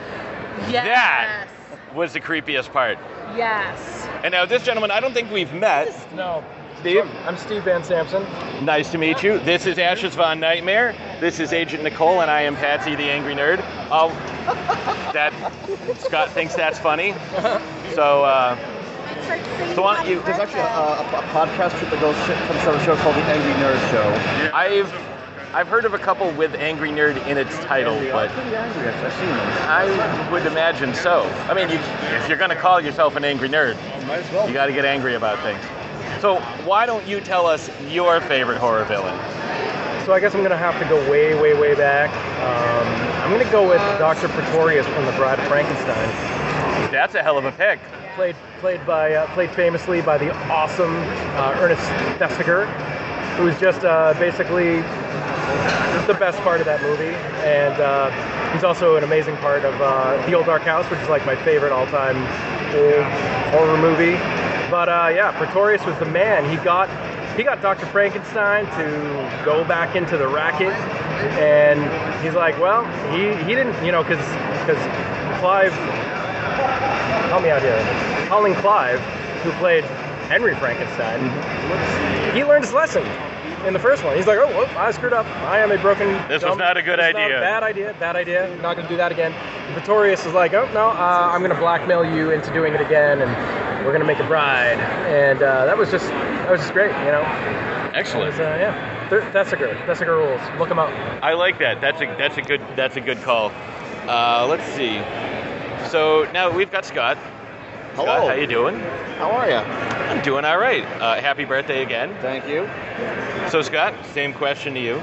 Yes. 0.70 0.86
That 0.86 1.48
was 1.94 2.12
the 2.12 2.20
creepiest 2.20 2.72
part. 2.72 2.98
Yes. 3.36 4.08
And 4.22 4.32
now 4.32 4.46
this 4.46 4.62
gentleman 4.62 4.90
I 4.90 5.00
don't 5.00 5.12
think 5.14 5.30
we've 5.30 5.52
met. 5.52 5.88
No. 6.14 6.44
Steve, 6.80 7.08
I'm 7.24 7.36
Steve 7.38 7.64
Van 7.64 7.82
Samson. 7.82 8.22
nice 8.64 8.90
to 8.90 8.98
meet 8.98 9.22
you. 9.22 9.38
This 9.38 9.64
is 9.64 9.78
Ashes 9.78 10.14
Von 10.14 10.38
Nightmare. 10.38 10.94
This 11.18 11.40
is 11.40 11.52
Agent 11.54 11.82
Nicole 11.82 12.20
and 12.20 12.30
I 12.30 12.42
am 12.42 12.56
Patsy 12.56 12.94
the 12.94 13.04
Angry 13.04 13.34
Nerd. 13.34 13.64
Oh, 13.90 14.10
that 15.14 15.32
Scott 15.98 16.30
thinks 16.32 16.54
that's 16.54 16.78
funny. 16.78 17.14
So 17.94 18.24
uh, 18.24 18.56
so 19.74 19.82
why 19.82 19.94
don't 19.96 20.08
you 20.08 20.20
There's 20.22 20.38
actually 20.40 20.60
a, 20.60 20.64
a, 20.66 21.20
a 21.20 21.22
podcast 21.30 21.78
that 21.78 22.00
goes 22.00 22.16
from 22.26 22.74
on 22.74 22.80
a 22.80 22.84
show 22.84 22.96
called 22.96 23.14
The 23.14 23.22
Angry 23.22 23.52
Nerd 23.62 23.78
Show. 23.90 24.50
I've 24.52 24.90
I've 25.54 25.68
heard 25.68 25.84
of 25.84 25.94
a 25.94 25.98
couple 25.98 26.32
with 26.32 26.56
Angry 26.56 26.90
Nerd 26.90 27.24
in 27.28 27.38
its 27.38 27.56
title, 27.60 27.96
but 28.10 28.28
are 28.28 28.34
pretty 28.34 28.56
angry. 28.56 28.88
I've 28.88 29.04
I've 29.04 29.12
seen 29.12 29.28
them. 29.28 29.38
I 29.68 30.32
would 30.32 30.44
imagine 30.46 30.92
so. 30.94 31.22
I 31.48 31.54
mean, 31.54 31.70
you, 31.70 31.76
if 31.76 32.28
you're 32.28 32.36
going 32.36 32.50
to 32.50 32.56
call 32.56 32.80
yourself 32.80 33.14
an 33.14 33.24
angry 33.24 33.48
nerd, 33.48 33.76
you 34.48 34.52
got 34.52 34.66
to 34.66 34.72
get 34.72 34.84
angry 34.84 35.14
about 35.14 35.38
things. 35.44 35.62
So 36.20 36.40
why 36.66 36.86
don't 36.86 37.06
you 37.06 37.20
tell 37.20 37.46
us 37.46 37.70
your 37.88 38.20
favorite 38.22 38.58
horror 38.58 38.84
villain? 38.84 39.16
So 40.04 40.12
I 40.12 40.18
guess 40.20 40.34
I'm 40.34 40.42
gonna 40.42 40.56
have 40.56 40.78
to 40.82 40.88
go 40.88 40.96
way, 41.10 41.34
way, 41.40 41.54
way 41.54 41.74
back. 41.74 42.10
Um, 42.42 43.22
I'm 43.22 43.30
gonna 43.30 43.50
go 43.50 43.66
with 43.66 43.78
Dr. 43.98 44.28
Pretorius 44.28 44.86
from 44.86 45.06
the 45.06 45.12
Bride 45.12 45.38
of 45.38 45.46
Frankenstein, 45.46 46.08
That's 46.92 47.14
a 47.14 47.22
hell 47.22 47.38
of 47.38 47.44
a 47.46 47.52
pick. 47.52 47.78
played 48.14 48.36
played 48.60 48.84
by 48.86 49.14
uh, 49.14 49.26
played 49.34 49.50
famously 49.50 50.02
by 50.02 50.18
the 50.18 50.34
awesome 50.50 50.94
uh, 51.36 51.56
Ernest 51.58 51.82
Thesiger, 52.18 52.66
who's 53.36 53.58
just 53.58 53.84
uh, 53.84 54.12
basically 54.18 54.82
the 56.06 56.14
best 56.14 56.38
part 56.40 56.60
of 56.60 56.66
that 56.66 56.82
movie, 56.82 57.14
and 57.44 57.74
uh, 57.80 58.10
he's 58.52 58.64
also 58.64 58.96
an 58.96 59.04
amazing 59.04 59.36
part 59.38 59.64
of 59.64 59.74
uh, 59.80 60.24
The 60.26 60.34
Old 60.34 60.46
Dark 60.46 60.62
House, 60.62 60.88
which 60.90 61.00
is 61.00 61.08
like 61.08 61.24
my 61.24 61.36
favorite 61.44 61.72
all-time 61.72 62.16
horror 63.50 63.78
movie. 63.78 64.16
But 64.70 64.88
uh, 64.88 65.10
yeah, 65.14 65.32
Pretorius 65.36 65.84
was 65.84 65.98
the 65.98 66.06
man. 66.06 66.48
He 66.50 66.62
got 66.64 66.88
he 67.36 67.42
got 67.42 67.62
Dr. 67.62 67.86
Frankenstein 67.86 68.64
to 68.78 69.44
go 69.44 69.64
back 69.64 69.96
into 69.96 70.16
the 70.16 70.26
racket, 70.26 70.72
and 71.38 71.80
he's 72.24 72.34
like, 72.34 72.58
well, 72.60 72.84
he, 73.10 73.34
he 73.44 73.54
didn't, 73.54 73.74
you 73.84 73.92
know, 73.92 74.02
because 74.02 74.24
because 74.60 74.82
Clive, 75.40 75.72
help 77.30 77.42
me 77.42 77.50
out 77.50 77.62
here, 77.62 77.78
Colin 78.28 78.54
Clive, 78.56 79.00
who 79.42 79.52
played 79.52 79.84
Henry 80.28 80.54
Frankenstein, 80.56 81.20
he 82.34 82.44
learned 82.44 82.64
his 82.64 82.72
lesson 82.72 83.04
in 83.66 83.72
the 83.72 83.78
first 83.78 84.04
one. 84.04 84.16
He's 84.16 84.26
like, 84.26 84.38
oh, 84.38 84.48
whoop, 84.56 84.68
I 84.76 84.90
screwed 84.90 85.12
up. 85.12 85.26
I 85.26 85.58
am 85.60 85.70
a 85.72 85.78
broken. 85.78 86.08
This 86.28 86.42
was 86.42 86.56
not 86.58 86.76
a 86.76 86.82
good 86.82 86.98
this 86.98 87.08
is 87.08 87.14
not 87.14 87.24
idea." 87.24 87.40
bad 87.40 87.62
idea. 87.62 87.96
Bad 87.98 88.16
idea. 88.16 88.56
Not 88.62 88.76
going 88.76 88.86
to 88.86 88.92
do 88.92 88.96
that 88.96 89.12
again. 89.12 89.32
Pretorius 89.72 90.26
is 90.26 90.32
like, 90.34 90.52
oh 90.54 90.70
no, 90.72 90.88
uh, 90.88 91.30
I'm 91.32 91.40
going 91.40 91.52
to 91.52 91.58
blackmail 91.58 92.04
you 92.04 92.30
into 92.30 92.52
doing 92.52 92.74
it 92.74 92.80
again, 92.80 93.22
and 93.22 93.84
we're 93.84 93.92
going 93.92 94.00
to 94.00 94.06
make 94.06 94.18
a 94.20 94.26
bride. 94.26 94.78
And 95.08 95.42
uh, 95.42 95.66
that 95.66 95.76
was 95.76 95.90
just 95.90 96.08
that 96.08 96.50
was 96.50 96.60
just 96.60 96.72
great, 96.72 96.90
you 97.04 97.12
know. 97.12 97.22
Excellent. 97.94 98.30
was, 98.32 98.40
uh, 98.40 98.56
yeah, 98.60 99.08
Th- 99.08 99.22
Thesiger, 99.32 99.74
Thesiger 99.86 100.16
rules. 100.16 100.40
Look 100.58 100.68
him 100.68 100.78
up. 100.78 100.90
I 101.22 101.34
like 101.34 101.58
that. 101.60 101.80
That's 101.80 102.00
a 102.00 102.06
that's 102.18 102.36
a 102.36 102.42
good 102.42 102.60
that's 102.76 102.96
a 102.96 103.00
good 103.00 103.20
call. 103.22 103.52
Uh, 104.08 104.46
let's 104.48 104.64
see. 104.74 104.98
So 105.88 106.28
now 106.32 106.50
we've 106.50 106.70
got 106.70 106.84
Scott. 106.84 107.16
Scott, 107.94 108.26
how 108.28 108.32
you 108.34 108.46
doing? 108.46 108.78
How 109.18 109.30
are 109.30 109.48
you? 109.48 109.56
I'm 109.56 110.22
doing 110.22 110.44
all 110.44 110.58
right. 110.58 110.82
Uh, 111.00 111.20
happy 111.20 111.44
birthday 111.44 111.82
again. 111.82 112.14
Thank 112.20 112.46
you. 112.48 112.68
So 113.50 113.62
Scott, 113.62 113.94
same 114.12 114.32
question 114.34 114.74
to 114.74 114.80
you. 114.80 114.98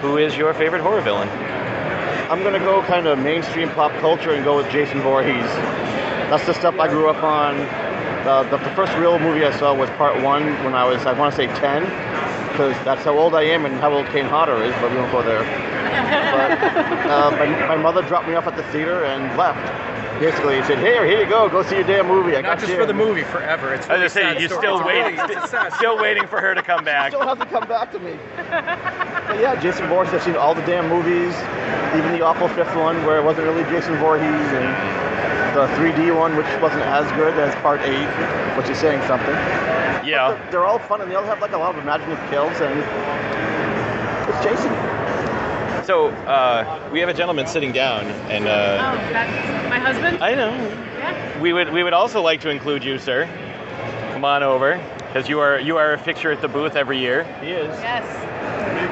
Who 0.00 0.16
is 0.18 0.36
your 0.36 0.54
favorite 0.54 0.80
horror 0.80 1.00
villain? 1.00 1.28
I'm 2.30 2.42
gonna 2.42 2.60
go 2.60 2.82
kind 2.82 3.06
of 3.06 3.18
mainstream 3.18 3.68
pop 3.70 3.92
culture 4.00 4.32
and 4.32 4.44
go 4.44 4.56
with 4.56 4.70
Jason 4.70 5.00
Voorhees. 5.00 5.50
That's 6.30 6.46
the 6.46 6.54
stuff 6.54 6.78
I 6.78 6.86
grew 6.88 7.08
up 7.08 7.22
on. 7.24 7.56
Uh, 8.26 8.42
the, 8.44 8.58
the 8.58 8.70
first 8.76 8.94
real 8.98 9.18
movie 9.18 9.44
I 9.44 9.56
saw 9.58 9.74
was 9.74 9.88
part 9.90 10.22
one 10.22 10.44
when 10.62 10.74
I 10.74 10.84
was, 10.84 11.04
I 11.06 11.18
want 11.18 11.34
to 11.34 11.36
say 11.36 11.46
10, 11.46 11.82
because 12.52 12.76
that's 12.84 13.02
how 13.04 13.16
old 13.18 13.34
I 13.34 13.42
am 13.42 13.64
and 13.64 13.74
how 13.76 13.92
old 13.92 14.06
Kane 14.08 14.26
Hodder 14.26 14.62
is, 14.62 14.72
but 14.74 14.90
we 14.90 14.98
won't 14.98 15.10
go 15.10 15.22
there. 15.22 15.42
But 15.98 16.50
uh, 17.10 17.30
my, 17.32 17.46
my 17.68 17.76
mother 17.76 18.02
dropped 18.02 18.28
me 18.28 18.34
off 18.34 18.46
at 18.46 18.56
the 18.56 18.62
theater 18.64 19.04
and 19.04 19.36
left. 19.36 19.60
Basically, 20.20 20.56
and 20.56 20.66
said, 20.66 20.78
"Here, 20.80 21.06
here 21.06 21.20
you 21.22 21.28
go. 21.28 21.48
Go 21.48 21.62
see 21.62 21.76
your 21.76 21.84
damn 21.84 22.08
movie." 22.08 22.32
I 22.36 22.40
Not 22.40 22.58
got 22.58 22.58
just 22.58 22.72
you 22.72 22.76
for 22.78 22.86
the 22.86 22.92
movie, 22.92 23.22
forever. 23.22 23.72
It's 23.72 23.86
I 23.88 23.92
really 23.92 24.04
was 24.04 24.14
gonna 24.14 24.34
say 24.34 24.40
you're 24.40 24.48
story. 24.48 24.62
still 24.62 24.76
It's 24.78 24.86
waiting, 24.86 25.16
really- 25.16 25.34
it's 25.36 25.44
a 25.44 25.48
sad 25.48 25.72
still 25.74 25.96
waiting 25.96 26.26
for 26.26 26.40
her 26.40 26.56
to 26.56 26.62
come 26.62 26.84
back. 26.84 27.12
Still 27.12 27.22
have 27.24 27.38
to 27.38 27.46
come 27.46 27.68
back 27.68 27.92
to 27.92 28.00
me. 28.00 28.18
But 28.36 29.38
yeah, 29.38 29.54
Jason 29.60 29.86
Voorhees. 29.86 30.12
I've 30.12 30.22
seen 30.24 30.34
all 30.34 30.54
the 30.56 30.62
damn 30.62 30.88
movies, 30.88 31.34
even 31.96 32.10
the 32.18 32.22
awful 32.24 32.48
fifth 32.48 32.74
one 32.74 32.96
where 33.06 33.18
it 33.18 33.24
wasn't 33.24 33.46
really 33.46 33.62
Jason 33.70 33.94
Voorhees, 33.98 34.26
and 34.58 35.54
the 35.54 35.68
3D 35.78 36.10
one, 36.18 36.36
which 36.36 36.46
wasn't 36.60 36.82
as 36.82 37.06
good 37.12 37.38
as 37.38 37.54
Part 37.62 37.80
Eight, 37.82 38.08
which 38.58 38.68
is 38.68 38.76
saying 38.78 39.00
something. 39.06 39.34
Yeah. 40.04 40.34
They're, 40.34 40.50
they're 40.50 40.64
all 40.66 40.80
fun, 40.80 41.00
and 41.00 41.08
they 41.08 41.14
all 41.14 41.24
have 41.26 41.40
like 41.40 41.52
a 41.52 41.58
lot 41.58 41.76
of 41.76 41.82
imaginative 41.82 42.18
kills, 42.28 42.58
and 42.60 42.74
it's 44.28 44.42
Jason. 44.42 44.72
So 45.88 46.08
uh, 46.08 46.90
we 46.92 47.00
have 47.00 47.08
a 47.08 47.14
gentleman 47.14 47.46
sitting 47.46 47.72
down, 47.72 48.04
and 48.30 48.46
Oh, 48.46 48.50
uh, 48.50 48.92
that's 49.10 49.70
my 49.70 49.78
husband? 49.78 50.22
I 50.22 50.34
know 50.34 50.50
Yeah. 50.98 51.40
we 51.40 51.54
would 51.54 51.72
we 51.72 51.82
would 51.82 51.94
also 51.94 52.20
like 52.20 52.42
to 52.42 52.50
include 52.50 52.84
you, 52.84 52.98
sir. 52.98 53.24
Come 54.12 54.22
on 54.22 54.42
over, 54.42 54.78
because 54.98 55.30
you 55.30 55.40
are 55.40 55.58
you 55.58 55.78
are 55.78 55.94
a 55.94 55.98
fixture 55.98 56.30
at 56.30 56.42
the 56.42 56.48
booth 56.48 56.76
every 56.76 56.98
year, 56.98 57.24
He 57.40 57.52
is. 57.52 57.74
Yes. 57.80 58.04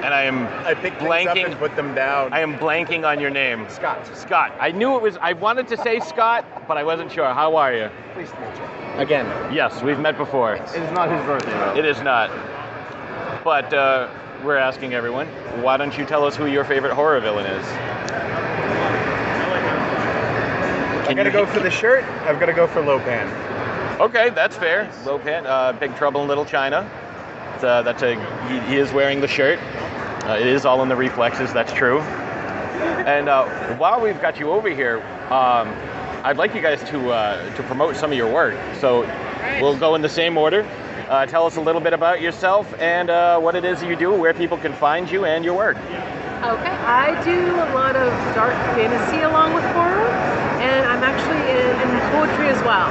and 0.07 0.15
I 0.15 0.23
am 0.23 0.47
I 0.65 0.73
picked 0.73 1.03
things 1.03 1.29
up 1.29 1.37
and 1.37 1.55
put 1.59 1.77
them 1.77 1.95
down. 1.95 2.33
I 2.33 2.41
am 2.41 2.57
blanking 2.57 3.07
on 3.07 3.21
your 3.21 3.29
name, 3.29 3.67
Scott. 3.69 3.99
Scott. 4.17 4.55
I 4.59 4.71
knew 4.73 4.97
it 4.97 5.03
was. 5.03 5.19
I 5.21 5.35
wanted 5.35 5.69
to 5.69 5.77
say 5.77 6.01
Scott, 6.01 6.47
but 6.67 6.79
I 6.79 6.83
wasn't 6.83 7.13
sure. 7.13 7.27
How 7.35 7.57
are 7.57 7.75
you? 7.75 7.91
Pleased 8.15 8.33
to 8.33 8.41
meet 8.41 8.57
you. 8.57 9.01
Again. 9.03 9.27
Yes, 9.53 9.83
we've 9.83 10.01
met 10.01 10.17
before. 10.17 10.55
It 10.55 10.63
is 10.63 10.93
not 10.93 11.11
his 11.11 11.21
birthday, 11.27 11.51
though. 11.51 11.77
It 11.77 11.85
is 11.85 12.01
not. 12.01 12.31
But 13.45 13.71
uh, 13.75 14.09
we're 14.45 14.57
asking 14.57 14.95
everyone, 14.95 15.27
why 15.63 15.77
don't 15.77 15.97
you 15.97 16.05
tell 16.05 16.25
us 16.25 16.37
who 16.37 16.47
your 16.47 16.65
favorite 16.65 16.93
horror 16.93 17.21
villain 17.21 17.47
is? 17.47 17.67
I 21.09 21.15
gotta 21.15 21.31
go 21.31 21.47
for 21.47 21.61
the 21.61 21.71
shirt. 21.71 22.03
I've 22.25 22.41
got 22.41 22.47
to 22.47 22.53
go 22.53 22.67
for 22.67 22.83
Lopan. 22.83 23.31
Okay, 24.01 24.31
that's 24.31 24.57
fair. 24.57 24.91
Lopan, 25.05 25.47
uh, 25.47 25.73
Big 25.73 25.95
Trouble 25.97 26.23
in 26.23 26.29
Little 26.29 26.45
China. 26.45 26.79
Uh, 27.63 27.83
that's 27.83 28.03
a 28.03 28.15
he, 28.49 28.59
he 28.69 28.77
is 28.77 28.93
wearing 28.93 29.21
the 29.21 29.29
shirt. 29.29 29.59
Uh, 30.25 30.37
it 30.39 30.47
is 30.47 30.67
all 30.67 30.83
in 30.83 30.89
the 30.89 30.97
reflexes. 30.97 31.53
That's 31.53 31.73
true. 31.73 32.01
And 32.01 33.29
uh, 33.29 33.47
while 33.77 34.01
we've 34.01 34.21
got 34.21 34.41
you 34.41 34.51
over 34.51 34.69
here, 34.69 34.99
um, 35.31 35.73
I'd 36.25 36.37
like 36.37 36.55
you 36.55 36.61
guys 36.61 36.83
to 36.91 37.11
uh, 37.11 37.55
to 37.55 37.63
promote 37.63 37.95
some 37.95 38.11
of 38.11 38.19
your 38.19 38.31
work. 38.31 38.57
So 38.81 39.03
we'll 39.61 39.79
go 39.79 39.95
in 39.95 40.03
the 40.03 40.09
same 40.09 40.37
order. 40.37 40.69
Uh, 41.09 41.25
tell 41.25 41.47
us 41.47 41.57
a 41.57 41.61
little 41.61 41.81
bit 41.81 41.93
about 41.93 42.21
yourself 42.21 42.67
and 42.81 43.11
uh, 43.11 43.39
what 43.39 43.55
it 43.55 43.65
is 43.65 43.79
that 43.79 43.89
you 43.89 43.95
do, 43.95 44.13
where 44.13 44.35
people 44.35 44.59
can 44.59 44.73
find 44.73 45.09
you, 45.09 45.25
and 45.25 45.45
your 45.45 45.55
work. 45.55 45.77
Okay, 46.43 46.75
I 46.83 47.15
do 47.23 47.55
a 47.63 47.71
lot 47.71 47.95
of 47.95 48.11
dark 48.35 48.55
fantasy 48.75 49.23
along 49.23 49.55
with 49.55 49.63
horror, 49.71 50.11
and 50.59 50.83
I'm 50.85 51.07
actually 51.07 51.39
in, 51.47 51.71
in 51.79 51.91
poetry 52.11 52.51
as 52.51 52.59
well. 52.67 52.91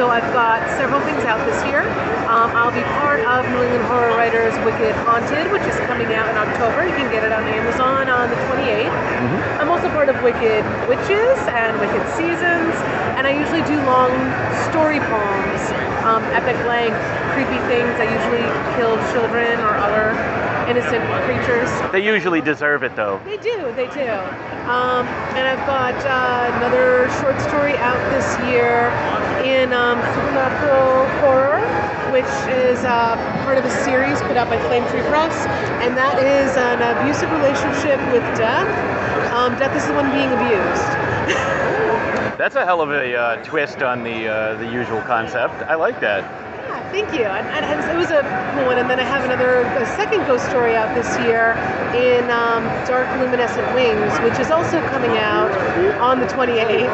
So 0.00 0.08
I've 0.08 0.32
got 0.32 0.64
several 0.80 1.04
things 1.04 1.20
out 1.28 1.36
this 1.44 1.60
year. 1.68 1.84
Um, 2.32 2.48
I'll 2.56 2.72
be 2.72 2.80
part 2.96 3.20
of 3.20 3.44
New 3.52 3.60
England 3.60 3.84
Horror 3.92 4.16
Writers 4.16 4.56
Wicked 4.64 4.96
Haunted, 5.04 5.52
which 5.52 5.66
is 5.68 5.76
coming 5.84 6.08
out 6.16 6.32
in 6.32 6.40
October. 6.40 6.88
You 6.88 6.96
can 6.96 7.12
get 7.12 7.24
it 7.24 7.32
on 7.32 7.44
Amazon 7.44 8.08
on 8.08 8.30
the 8.30 8.36
28th. 8.48 9.60
I'm 9.60 9.68
also 9.68 9.92
part 9.92 10.08
of 10.08 10.16
Wicked 10.24 10.64
Witches 10.88 11.36
and 11.52 11.76
Wicked 11.76 12.00
Seasons, 12.16 12.72
and 13.20 13.28
I 13.28 13.36
usually 13.36 13.60
do 13.68 13.76
long 13.84 14.16
story 14.72 15.00
poems, 15.04 15.60
um, 16.04 16.22
epic 16.32 16.56
length, 16.66 17.00
creepy 17.34 17.58
things. 17.68 17.96
that 17.98 18.08
usually 18.08 18.46
kill 18.76 18.96
children 19.12 19.60
or 19.60 19.76
other 19.76 20.16
innocent 20.68 21.02
creatures. 21.24 21.70
They 21.92 22.04
usually 22.04 22.40
deserve 22.40 22.82
it, 22.82 22.94
though. 22.96 23.20
They 23.24 23.36
do, 23.38 23.72
they 23.74 23.88
do. 23.88 24.10
Um, 24.70 25.06
and 25.34 25.48
I've 25.48 25.66
got 25.66 25.96
uh, 26.06 26.56
another 26.56 27.10
short 27.20 27.40
story 27.40 27.76
out 27.78 27.98
this 28.10 28.38
year 28.46 28.88
in 29.42 29.72
um, 29.72 29.98
supernatural 30.14 31.08
horror, 31.18 31.58
which 32.12 32.30
is 32.54 32.84
uh, 32.84 33.16
part 33.42 33.58
of 33.58 33.64
a 33.64 33.70
series 33.82 34.20
put 34.22 34.36
out 34.36 34.48
by 34.48 34.58
Flame 34.68 34.86
Tree 34.90 35.02
Press, 35.02 35.34
and 35.82 35.96
that 35.96 36.18
is 36.18 36.56
an 36.56 36.82
abusive 36.82 37.30
relationship 37.32 37.98
with 38.12 38.22
death. 38.36 38.68
Um, 39.32 39.56
death 39.58 39.74
is 39.74 39.86
the 39.86 39.94
one 39.94 40.10
being 40.12 40.32
abused. 40.32 41.80
That's 42.40 42.56
a 42.56 42.64
hell 42.64 42.80
of 42.80 42.90
a 42.90 43.14
uh, 43.14 43.44
twist 43.44 43.82
on 43.82 44.02
the 44.02 44.26
uh, 44.26 44.56
the 44.56 44.64
usual 44.64 45.02
concept. 45.02 45.52
I 45.68 45.74
like 45.74 46.00
that. 46.00 46.24
Yeah, 46.24 46.90
thank 46.90 47.12
you. 47.12 47.26
And, 47.26 47.46
and 47.66 47.90
it 47.92 47.94
was 47.94 48.10
a 48.10 48.22
cool 48.54 48.64
one. 48.64 48.78
And 48.78 48.88
then 48.88 48.98
I 48.98 49.02
have 49.04 49.24
another, 49.24 49.60
a 49.60 49.84
second 49.84 50.24
ghost 50.26 50.48
story 50.48 50.74
out 50.74 50.88
this 50.94 51.06
year 51.20 51.52
in 51.92 52.24
um, 52.30 52.64
Dark 52.88 53.06
Luminescent 53.20 53.68
Wings, 53.74 54.18
which 54.24 54.40
is 54.40 54.50
also 54.50 54.80
coming 54.88 55.18
out 55.18 55.52
on 56.00 56.18
the 56.18 56.24
28th. 56.28 56.88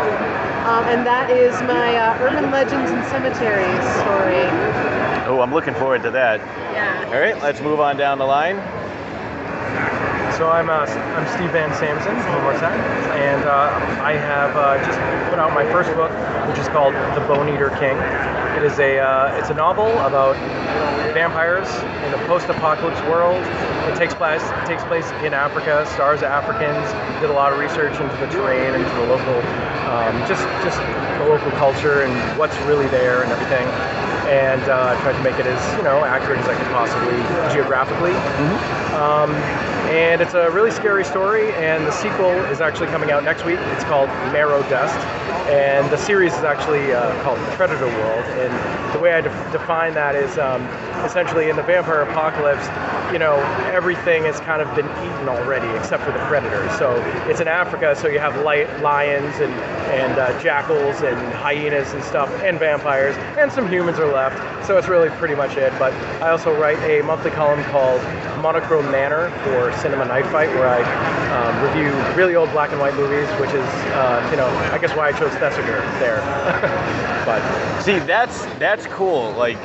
Um, 0.67 0.83
and 0.87 1.07
that 1.07 1.31
is 1.31 1.55
my 1.62 1.95
uh, 1.95 2.19
Urban 2.26 2.50
Legends 2.50 2.91
and 2.91 3.05
Cemeteries 3.07 3.87
story. 4.03 4.50
Oh, 5.31 5.38
I'm 5.41 5.55
looking 5.55 5.75
forward 5.75 6.03
to 6.03 6.11
that. 6.11 6.41
Yeah. 6.75 7.05
All 7.07 7.21
right, 7.21 7.41
let's 7.41 7.61
move 7.61 7.79
on 7.79 7.97
down 7.97 8.19
the 8.19 8.26
line. 8.26 8.57
So 10.37 10.50
I'm 10.50 10.69
uh, 10.69 10.85
I'm 11.16 11.26
Steve 11.33 11.52
Van 11.52 11.73
Samson, 11.73 12.12
one 12.14 12.43
more 12.43 12.52
time, 12.61 12.76
and 13.16 13.43
uh, 13.49 13.73
I 14.05 14.12
have 14.12 14.52
uh, 14.52 14.76
just 14.85 15.00
put 15.33 15.38
out 15.38 15.55
my 15.55 15.64
first 15.73 15.88
book, 15.97 16.12
which 16.47 16.61
is 16.61 16.69
called 16.69 16.93
The 16.93 17.25
Bone 17.25 17.49
Eater 17.49 17.71
King. 17.81 17.97
It 18.52 18.61
is 18.61 18.78
a 18.78 19.00
uh, 19.00 19.40
it's 19.40 19.49
a 19.49 19.55
novel 19.55 19.88
about 20.05 20.37
vampires 21.16 21.73
in 22.05 22.12
a 22.12 22.21
post-apocalypse 22.28 23.00
world. 23.09 23.40
It 23.88 23.97
takes 23.97 24.12
place 24.12 24.45
it 24.45 24.66
takes 24.69 24.85
place 24.85 25.09
in 25.25 25.33
Africa. 25.33 25.88
Stars 25.97 26.23
Africans. 26.23 26.85
Did 27.25 27.31
a 27.31 27.33
lot 27.33 27.55
of 27.55 27.59
research 27.59 27.97
into 27.97 28.16
the 28.21 28.28
terrain, 28.28 28.76
into 28.76 28.93
the 28.93 29.09
local, 29.09 29.40
um, 29.88 30.21
just 30.28 30.45
just 30.61 30.76
the 31.16 31.25
local 31.33 31.50
culture 31.57 32.02
and 32.02 32.12
what's 32.38 32.59
really 32.69 32.88
there 32.88 33.23
and 33.23 33.33
everything. 33.33 33.64
And 34.26 34.62
uh, 34.62 35.00
tried 35.02 35.16
to 35.16 35.23
make 35.23 35.38
it 35.38 35.47
as 35.47 35.76
you 35.76 35.85
know 35.85 36.04
accurate 36.04 36.40
as 36.40 36.49
I 36.49 36.54
could 36.54 36.66
possibly 36.68 37.14
geographically. 37.54 38.12
Um, 38.92 39.35
and 39.87 40.21
it's 40.21 40.35
a 40.35 40.50
really 40.50 40.73
scary 40.73 41.04
story, 41.04 41.52
and 41.54 41.87
the 41.87 41.92
sequel 41.92 42.33
is 42.50 42.61
actually 42.61 42.88
coming 42.88 43.12
out 43.12 43.23
next 43.23 43.45
week. 43.45 43.59
It's 43.61 43.85
called 43.85 44.09
Marrow 44.33 44.62
Dust, 44.68 44.99
and 45.49 45.88
the 45.92 45.97
series 45.97 46.35
is 46.35 46.42
actually 46.42 46.92
uh, 46.92 47.23
called 47.23 47.38
Predator 47.54 47.87
World. 47.87 48.25
And 48.25 48.95
the 48.95 48.99
way 48.99 49.12
I 49.12 49.21
def- 49.21 49.52
define 49.52 49.95
that 49.95 50.16
is 50.16 50.38
um, 50.38 50.66
essentially 51.05 51.50
in 51.50 51.57
the 51.57 51.62
vampire 51.62 52.03
apocalypse, 52.03 52.67
you 53.12 53.19
know, 53.19 53.37
everything 53.73 54.25
has 54.25 54.41
kind 54.41 54.61
of 54.61 54.69
been 54.75 54.87
eaten 54.87 55.29
already 55.29 55.69
except 55.79 56.03
for 56.03 56.12
the 56.12 56.19
predators. 56.26 56.71
So 56.79 56.95
it's 57.29 57.41
in 57.41 57.49
Africa, 57.49 57.95
so 57.95 58.09
you 58.09 58.19
have 58.19 58.37
li- 58.45 58.67
lions 58.83 59.35
and, 59.41 59.53
and 59.93 60.19
uh, 60.19 60.38
jackals 60.41 61.03
and 61.03 61.17
hyenas 61.35 61.93
and 61.93 62.03
stuff, 62.03 62.31
and 62.43 62.59
vampires, 62.59 63.17
and 63.38 63.50
some 63.50 63.69
humans 63.69 63.99
are 63.99 64.12
left. 64.12 64.67
So 64.67 64.76
it's 64.79 64.88
really 64.88 65.11
pretty 65.11 65.35
much 65.35 65.57
it. 65.57 65.73
But 65.79 65.93
I 66.23 66.31
also 66.31 66.55
write 66.59 66.79
a 66.79 67.03
monthly 67.03 67.31
column 67.31 67.62
called 67.65 68.03
Monochrome 68.43 68.91
Manor 68.91 69.31
for 69.45 69.73
Cinema 69.81 70.05
Knife 70.05 70.31
Fight, 70.31 70.49
where 70.50 70.69
I 70.69 70.83
um, 71.31 71.62
review 71.62 71.93
really 72.17 72.35
old 72.35 72.50
black 72.50 72.71
and 72.71 72.81
white 72.81 72.95
movies, 72.95 73.29
which 73.41 73.50
is, 73.50 73.69
uh, 73.95 74.26
you 74.31 74.37
know, 74.37 74.49
I 74.73 74.79
guess 74.79 74.95
why 74.97 75.09
I 75.09 75.12
chose 75.12 75.33
Thesiger 75.35 75.81
there. 75.99 76.21
but 77.26 77.41
See, 77.87 78.00
that's 78.00 78.47
that's 78.59 78.87
cool. 78.88 79.33
Like 79.35 79.59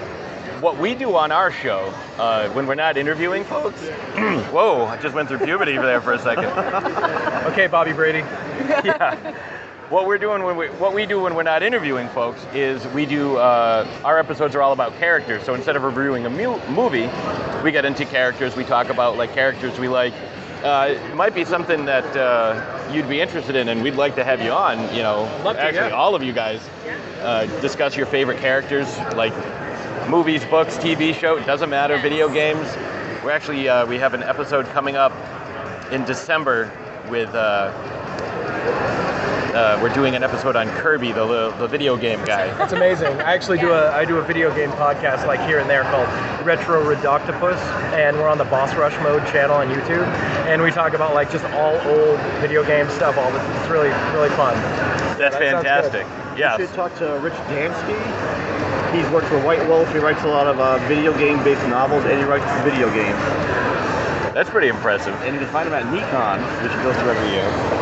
what 0.62 0.78
we 0.78 0.94
do 0.94 1.16
on 1.16 1.32
our 1.32 1.52
show 1.52 1.94
uh, 2.18 2.48
when 2.50 2.68
we're 2.68 2.76
not 2.76 2.96
interviewing 2.96 3.44
folks. 3.44 3.82
Whoa! 4.52 4.86
I 4.86 4.98
just 5.02 5.16
went 5.16 5.28
through 5.28 5.40
puberty 5.40 5.74
there 5.74 6.00
for 6.00 6.14
a 6.14 6.20
second. 6.20 6.46
okay, 7.52 7.68
Bobby 7.68 7.94
Brady. 7.94 8.20
yeah. 8.86 9.36
What 9.90 10.06
we're 10.06 10.20
doing 10.20 10.44
when 10.44 10.56
we 10.56 10.68
what 10.68 10.94
we 10.94 11.06
do 11.06 11.20
when 11.20 11.36
we're 11.36 11.44
not 11.44 11.64
interviewing 11.64 12.08
folks 12.10 12.46
is 12.54 12.88
we 12.90 13.06
do 13.06 13.38
uh, 13.38 13.86
our 14.06 14.20
episodes 14.20 14.56
are 14.56 14.62
all 14.62 14.72
about 14.72 14.96
characters. 15.00 15.44
So 15.44 15.54
instead 15.56 15.76
of 15.76 15.84
reviewing 15.84 16.26
a 16.26 16.30
mu- 16.30 16.60
movie, 16.68 17.10
we 17.64 17.72
get 17.72 17.84
into 17.84 18.06
characters. 18.06 18.56
We 18.56 18.64
talk 18.64 18.90
about 18.90 19.18
like 19.18 19.34
characters 19.34 19.78
we 19.80 19.90
like. 19.90 20.14
Uh, 20.64 20.96
it 20.96 21.16
might 21.16 21.34
be 21.34 21.44
something 21.44 21.86
that 21.86 22.06
uh, 22.16 22.92
you'd 22.94 23.10
be 23.10 23.20
interested 23.20 23.56
in, 23.56 23.68
and 23.68 23.82
we'd 23.82 23.96
like 23.96 24.14
to 24.14 24.24
have 24.24 24.42
you 24.42 24.52
on. 24.52 24.78
You 24.96 25.02
know, 25.02 25.24
Love 25.44 25.56
to, 25.56 25.62
actually, 25.62 25.88
yeah. 25.90 25.96
all 25.96 26.14
of 26.14 26.22
you 26.22 26.34
guys 26.34 26.62
uh, 27.22 27.48
discuss 27.62 27.98
your 27.98 28.06
favorite 28.06 28.38
characters, 28.40 28.96
like 29.16 29.34
movies, 30.12 30.44
books, 30.44 30.76
TV 30.76 31.14
show. 31.14 31.38
It 31.38 31.46
doesn't 31.46 31.70
matter. 31.70 31.98
Video 31.98 32.28
games. 32.28 32.68
We're 33.24 33.32
actually 33.32 33.70
uh, 33.70 33.86
we 33.86 33.98
have 33.98 34.14
an 34.14 34.24
episode 34.24 34.66
coming 34.68 34.98
up 34.98 35.14
in 35.90 36.04
December 36.04 36.70
with. 37.10 37.34
Uh, 37.34 39.01
uh, 39.54 39.80
we're 39.82 39.94
doing 39.94 40.16
an 40.16 40.24
episode 40.24 40.56
on 40.56 40.68
Kirby, 40.70 41.12
the, 41.12 41.26
the 41.26 41.52
the 41.58 41.68
video 41.68 41.98
game 41.98 42.24
guy. 42.26 42.48
That's 42.58 42.74
amazing. 42.74 43.08
I 43.22 43.34
actually 43.34 43.58
do 43.60 43.72
a 43.72 43.92
I 43.92 44.06
do 44.06 44.18
a 44.18 44.22
video 44.24 44.54
game 44.56 44.72
podcast 44.72 45.26
like 45.28 45.40
here 45.48 45.60
and 45.60 45.70
there 45.70 45.84
called 45.84 46.08
Retro 46.46 46.84
Redoctopus, 46.84 47.58
and 47.94 48.18
we're 48.18 48.28
on 48.28 48.38
the 48.38 48.46
Boss 48.46 48.74
Rush 48.76 48.98
Mode 49.04 49.26
channel 49.28 49.56
on 49.58 49.68
YouTube, 49.70 50.06
and 50.48 50.62
we 50.62 50.72
talk 50.72 50.94
about 50.94 51.14
like 51.14 51.32
just 51.32 51.46
all 51.46 51.76
old 51.88 52.20
video 52.40 52.64
game 52.66 52.90
stuff. 52.90 53.18
All 53.18 53.32
this, 53.32 53.44
it's 53.60 53.70
really 53.70 53.90
really 54.14 54.30
fun. 54.36 54.56
That's 55.18 55.36
That 55.38 55.52
sounds 55.52 55.64
fantastic. 55.66 56.08
You 56.38 56.40
Yes. 56.40 56.58
should 56.60 56.74
talk 56.74 56.96
to 57.00 57.20
Rich 57.20 57.34
Dansky. 57.52 58.00
He's 58.96 59.08
worked 59.12 59.28
for 59.28 59.40
White 59.46 59.66
Wolf. 59.68 59.92
He 59.92 60.00
writes 60.00 60.24
a 60.24 60.28
lot 60.28 60.48
of 60.48 60.60
uh, 60.60 60.78
video 60.88 61.12
game-based 61.18 61.68
novels, 61.68 62.04
and 62.06 62.18
he 62.18 62.24
writes 62.26 62.46
video 62.64 62.88
games. 62.94 63.20
That's 64.34 64.50
pretty 64.50 64.70
impressive. 64.70 65.14
And 65.24 65.36
you 65.36 65.42
can 65.42 65.50
find 65.52 65.68
him 65.68 65.74
at 65.74 65.84
NECON, 65.94 66.40
which 66.64 66.72
he 66.72 66.78
goes 66.84 66.96
to 66.96 67.02
every 67.04 67.30
year. 67.32 67.81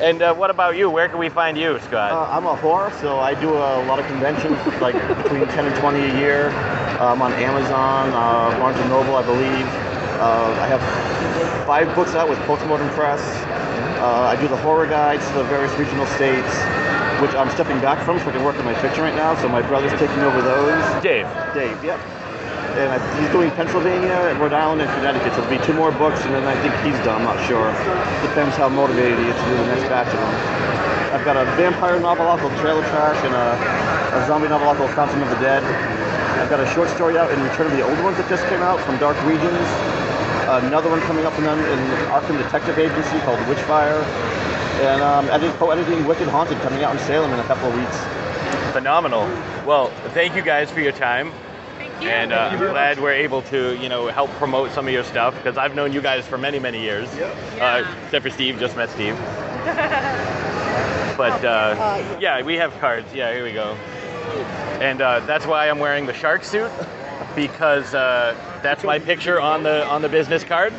And 0.00 0.22
uh, 0.22 0.34
what 0.34 0.50
about 0.50 0.76
you? 0.76 0.90
Where 0.90 1.08
can 1.08 1.18
we 1.18 1.28
find 1.28 1.56
you, 1.56 1.78
Scott? 1.80 2.12
Uh, 2.12 2.28
I'm 2.30 2.46
a 2.46 2.54
whore, 2.56 2.92
so 3.00 3.18
I 3.20 3.34
do 3.40 3.50
a 3.54 3.82
lot 3.86 3.98
of 3.98 4.06
conventions, 4.06 4.58
like 4.80 4.94
between 5.22 5.46
10 5.46 5.66
and 5.66 5.76
20 5.76 5.98
a 6.00 6.18
year. 6.18 6.50
I'm 7.00 7.22
on 7.22 7.32
Amazon, 7.34 8.10
uh, 8.10 8.58
Barnes 8.58 8.78
& 8.78 8.88
Noble, 8.88 9.16
I 9.16 9.24
believe. 9.24 9.66
Uh, 10.20 10.56
I 10.60 10.66
have 10.68 11.66
five 11.66 11.92
books 11.94 12.14
out 12.14 12.28
with 12.28 12.38
Post 12.40 12.66
Mortem 12.66 12.88
Press. 12.90 13.20
Uh, 14.00 14.28
I 14.30 14.40
do 14.40 14.46
the 14.48 14.56
horror 14.58 14.86
guides 14.86 15.26
to 15.28 15.34
the 15.34 15.44
various 15.44 15.72
regional 15.78 16.06
states, 16.06 16.54
which 17.20 17.34
I'm 17.34 17.50
stepping 17.50 17.80
back 17.80 18.04
from 18.04 18.18
so 18.20 18.28
I 18.28 18.32
can 18.32 18.44
work 18.44 18.56
on 18.56 18.64
my 18.64 18.74
fiction 18.74 19.02
right 19.02 19.14
now. 19.14 19.34
So 19.34 19.48
my 19.48 19.62
brother's 19.62 19.98
taking 19.98 20.20
over 20.20 20.42
those. 20.42 21.02
Dave. 21.02 21.26
Dave, 21.54 21.82
yep. 21.82 21.98
And 22.74 22.98
he's 23.22 23.30
doing 23.30 23.50
Pennsylvania, 23.52 24.34
Rhode 24.38 24.52
Island, 24.52 24.82
and 24.82 24.90
Connecticut. 24.98 25.32
So 25.34 25.42
it'll 25.42 25.58
be 25.58 25.62
two 25.64 25.72
more 25.72 25.92
books, 25.92 26.20
and 26.26 26.34
then 26.34 26.44
I 26.44 26.54
think 26.58 26.74
he's 26.82 26.98
done. 27.06 27.22
I'm 27.22 27.28
not 27.30 27.38
sure. 27.46 27.70
Depends 28.26 28.56
how 28.56 28.68
motivated 28.68 29.18
he 29.18 29.26
is 29.30 29.36
to 29.36 29.44
do 29.46 29.54
the 29.54 29.66
next 29.70 29.86
batch 29.86 30.10
of 30.10 30.18
them. 30.18 30.34
I've 31.14 31.24
got 31.24 31.36
a 31.38 31.44
vampire 31.54 32.00
novel 32.00 32.26
out 32.26 32.40
called 32.40 32.56
Trailer 32.58 32.82
Trash 32.90 33.22
and 33.22 33.34
a, 33.34 33.54
a 34.18 34.26
zombie 34.26 34.48
novel 34.48 34.68
out 34.68 34.76
called 34.76 34.90
Fountain 34.98 35.22
of 35.22 35.30
the 35.30 35.38
Dead. 35.38 35.62
I've 36.42 36.50
got 36.50 36.58
a 36.58 36.66
short 36.74 36.88
story 36.90 37.16
out 37.16 37.30
in 37.30 37.40
Return 37.40 37.66
of 37.66 37.72
the 37.72 37.86
Old 37.86 38.02
Ones 38.02 38.16
that 38.18 38.28
just 38.28 38.44
came 38.50 38.60
out 38.60 38.80
from 38.80 38.98
Dark 38.98 39.16
Regions. 39.22 39.66
Another 40.66 40.90
one 40.90 41.00
coming 41.02 41.24
up 41.24 41.32
in, 41.38 41.44
in 41.46 41.80
Arkham 42.10 42.36
Detective 42.42 42.78
Agency 42.78 43.18
called 43.20 43.38
Witchfire. 43.46 44.02
And 44.82 45.00
um, 45.00 45.30
edit, 45.30 45.54
co-editing 45.56 46.04
Wicked 46.04 46.28
Haunted 46.28 46.58
coming 46.58 46.82
out 46.82 46.92
in 46.92 46.98
Salem 47.06 47.32
in 47.32 47.38
a 47.38 47.44
couple 47.44 47.68
of 47.70 47.76
weeks. 47.78 47.96
Phenomenal. 48.72 49.22
Well, 49.64 49.88
thank 50.10 50.34
you 50.34 50.42
guys 50.42 50.70
for 50.70 50.80
your 50.80 50.92
time. 50.92 51.32
Thank 51.94 52.02
you. 52.04 52.10
And 52.10 52.32
uh, 52.32 52.48
I'm 52.52 52.58
glad 52.58 53.00
we're 53.00 53.12
able 53.12 53.42
to, 53.42 53.76
you 53.80 53.88
know, 53.88 54.08
help 54.08 54.30
promote 54.32 54.70
some 54.72 54.86
of 54.86 54.92
your 54.92 55.04
stuff 55.04 55.34
because 55.36 55.56
I've 55.56 55.74
known 55.74 55.92
you 55.92 56.00
guys 56.00 56.26
for 56.26 56.36
many, 56.36 56.58
many 56.58 56.80
years. 56.80 57.08
Uh, 57.60 57.84
except 58.04 58.24
for 58.24 58.30
Steve, 58.30 58.58
just 58.58 58.76
met 58.76 58.90
Steve. 58.90 59.16
but 61.16 61.44
uh, 61.44 62.18
yeah, 62.20 62.42
we 62.42 62.56
have 62.56 62.72
cards. 62.80 63.12
Yeah, 63.14 63.32
here 63.32 63.44
we 63.44 63.52
go. 63.52 63.74
And 64.80 65.00
uh, 65.00 65.20
that's 65.20 65.46
why 65.46 65.70
I'm 65.70 65.78
wearing 65.78 66.06
the 66.06 66.14
shark 66.14 66.44
suit 66.44 66.70
because 67.36 67.94
uh, 67.94 68.34
that's 68.62 68.84
my 68.84 68.98
picture 68.98 69.40
on 69.40 69.62
the 69.62 69.86
on 69.86 70.02
the 70.02 70.08
business 70.08 70.44
card. 70.44 70.72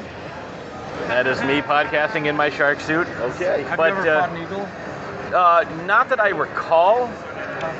That 1.08 1.28
is 1.28 1.42
me 1.42 1.62
podcasting 1.62 2.26
in 2.28 2.36
my 2.36 2.50
shark 2.50 2.80
suit. 2.80 3.08
Okay. 3.08 3.64
Have 3.64 3.78
But, 3.78 3.94
you 3.94 4.00
ever 4.00 4.10
uh, 4.10 4.28
fought 4.28 4.36
an 4.36 4.44
eagle? 4.44 4.70
Uh, 5.36 5.84
not 5.86 6.10
that 6.10 6.20
I 6.20 6.30
recall. 6.30 7.08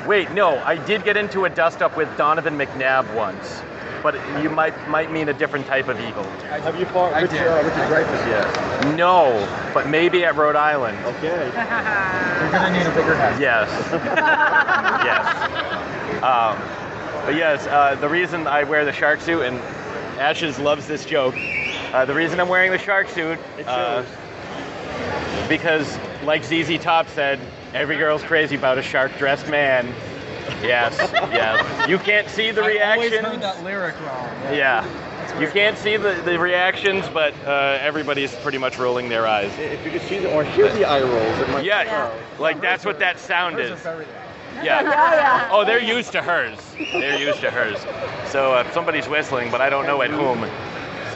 Wait, 0.06 0.30
no, 0.32 0.58
I 0.58 0.76
did 0.76 1.04
get 1.04 1.16
into 1.16 1.44
a 1.44 1.50
dust 1.50 1.82
up 1.82 1.96
with 1.96 2.08
Donovan 2.16 2.56
McNabb 2.56 3.12
once, 3.14 3.62
but 4.02 4.14
you 4.42 4.48
might 4.50 4.74
might 4.88 5.10
mean 5.10 5.28
a 5.28 5.34
different 5.34 5.66
type 5.66 5.88
of 5.88 5.98
eagle. 6.00 6.24
Have 6.48 6.78
you 6.78 6.86
fought 6.86 7.12
I 7.12 7.22
Rich, 7.22 7.32
did. 7.32 7.46
uh, 7.46 7.56
Richard 7.56 7.88
Dreyfuss 7.88 8.26
yet? 8.28 8.96
No, 8.96 9.32
but 9.74 9.88
maybe 9.88 10.24
at 10.24 10.36
Rhode 10.36 10.56
Island. 10.56 10.96
Okay. 11.06 11.26
You're 11.46 12.52
gonna 12.52 12.70
need 12.78 12.86
a 12.86 12.94
bigger 12.94 13.14
hat. 13.16 13.40
Yes. 13.40 13.68
yes. 15.04 16.22
Um, 16.22 16.56
but 17.26 17.34
yes, 17.34 17.66
uh, 17.66 17.96
the 17.96 18.08
reason 18.08 18.46
I 18.46 18.62
wear 18.64 18.84
the 18.84 18.92
shark 18.92 19.20
suit, 19.20 19.42
and 19.42 19.58
Ashes 20.20 20.58
loves 20.58 20.86
this 20.86 21.04
joke. 21.04 21.34
Uh, 21.92 22.04
the 22.04 22.14
reason 22.14 22.38
I'm 22.40 22.48
wearing 22.48 22.70
the 22.70 22.78
shark 22.78 23.08
suit, 23.08 23.38
It 23.58 23.66
uh, 23.66 24.04
because 25.48 25.98
like 26.24 26.44
ZZ 26.44 26.78
Top 26.80 27.08
said, 27.08 27.38
every 27.74 27.96
girl's 27.96 28.22
crazy 28.22 28.56
about 28.56 28.78
a 28.78 28.82
shark-dressed 28.82 29.48
man. 29.48 29.86
Yes, 30.62 30.96
yes. 31.32 31.88
You 31.88 31.98
can't 31.98 32.28
see 32.28 32.50
the 32.50 32.62
I 32.62 32.92
always 32.92 33.10
reaction. 33.10 33.24
heard 33.24 33.42
that 33.42 33.62
lyric 33.64 34.00
wrong. 34.00 34.28
Yeah. 34.54 34.86
You 35.40 35.48
can't 35.48 35.76
see 35.76 35.96
the, 35.96 36.14
the 36.24 36.38
reactions, 36.38 37.08
but 37.08 37.34
uh, 37.44 37.78
everybody's 37.80 38.34
pretty 38.36 38.58
much 38.58 38.78
rolling 38.78 39.08
their 39.08 39.26
eyes. 39.26 39.52
If 39.58 39.84
you 39.84 39.90
could 39.90 40.02
see 40.02 40.18
the, 40.18 40.32
or 40.32 40.44
hear 40.44 40.72
the 40.72 40.84
eye 40.84 41.02
rolls, 41.02 41.38
it 41.40 41.48
might. 41.50 41.64
Yeah, 41.64 42.10
like 42.38 42.60
that's 42.60 42.84
what 42.84 42.98
that 43.00 43.18
sound 43.18 43.58
is. 43.58 43.72
is. 43.72 43.86
Yeah. 44.62 45.50
Oh, 45.52 45.66
they're 45.66 45.82
used 45.82 46.12
to 46.12 46.22
hers. 46.22 46.58
They're 46.94 47.18
used 47.18 47.40
to 47.40 47.50
hers. 47.50 47.78
So 48.30 48.54
uh, 48.54 48.72
somebody's 48.72 49.06
whistling, 49.06 49.50
but 49.50 49.60
I 49.60 49.68
don't 49.68 49.84
know 49.84 50.00
at 50.00 50.10
whom. 50.10 50.48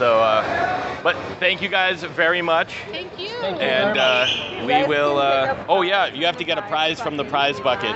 So, 0.01 0.19
uh, 0.19 1.03
but 1.03 1.15
thank 1.39 1.61
you 1.61 1.69
guys 1.69 2.01
very 2.01 2.41
much. 2.41 2.73
Thank 2.89 3.19
you. 3.19 3.29
And 3.29 3.99
uh, 3.99 4.25
we 4.65 4.83
will. 4.87 5.19
Uh, 5.19 5.63
oh 5.69 5.83
yeah, 5.83 6.07
you 6.07 6.25
have 6.25 6.37
to 6.37 6.43
get 6.43 6.57
a 6.57 6.63
prize 6.63 6.99
from 6.99 7.17
the 7.17 7.23
prize 7.23 7.59
bucket. 7.59 7.95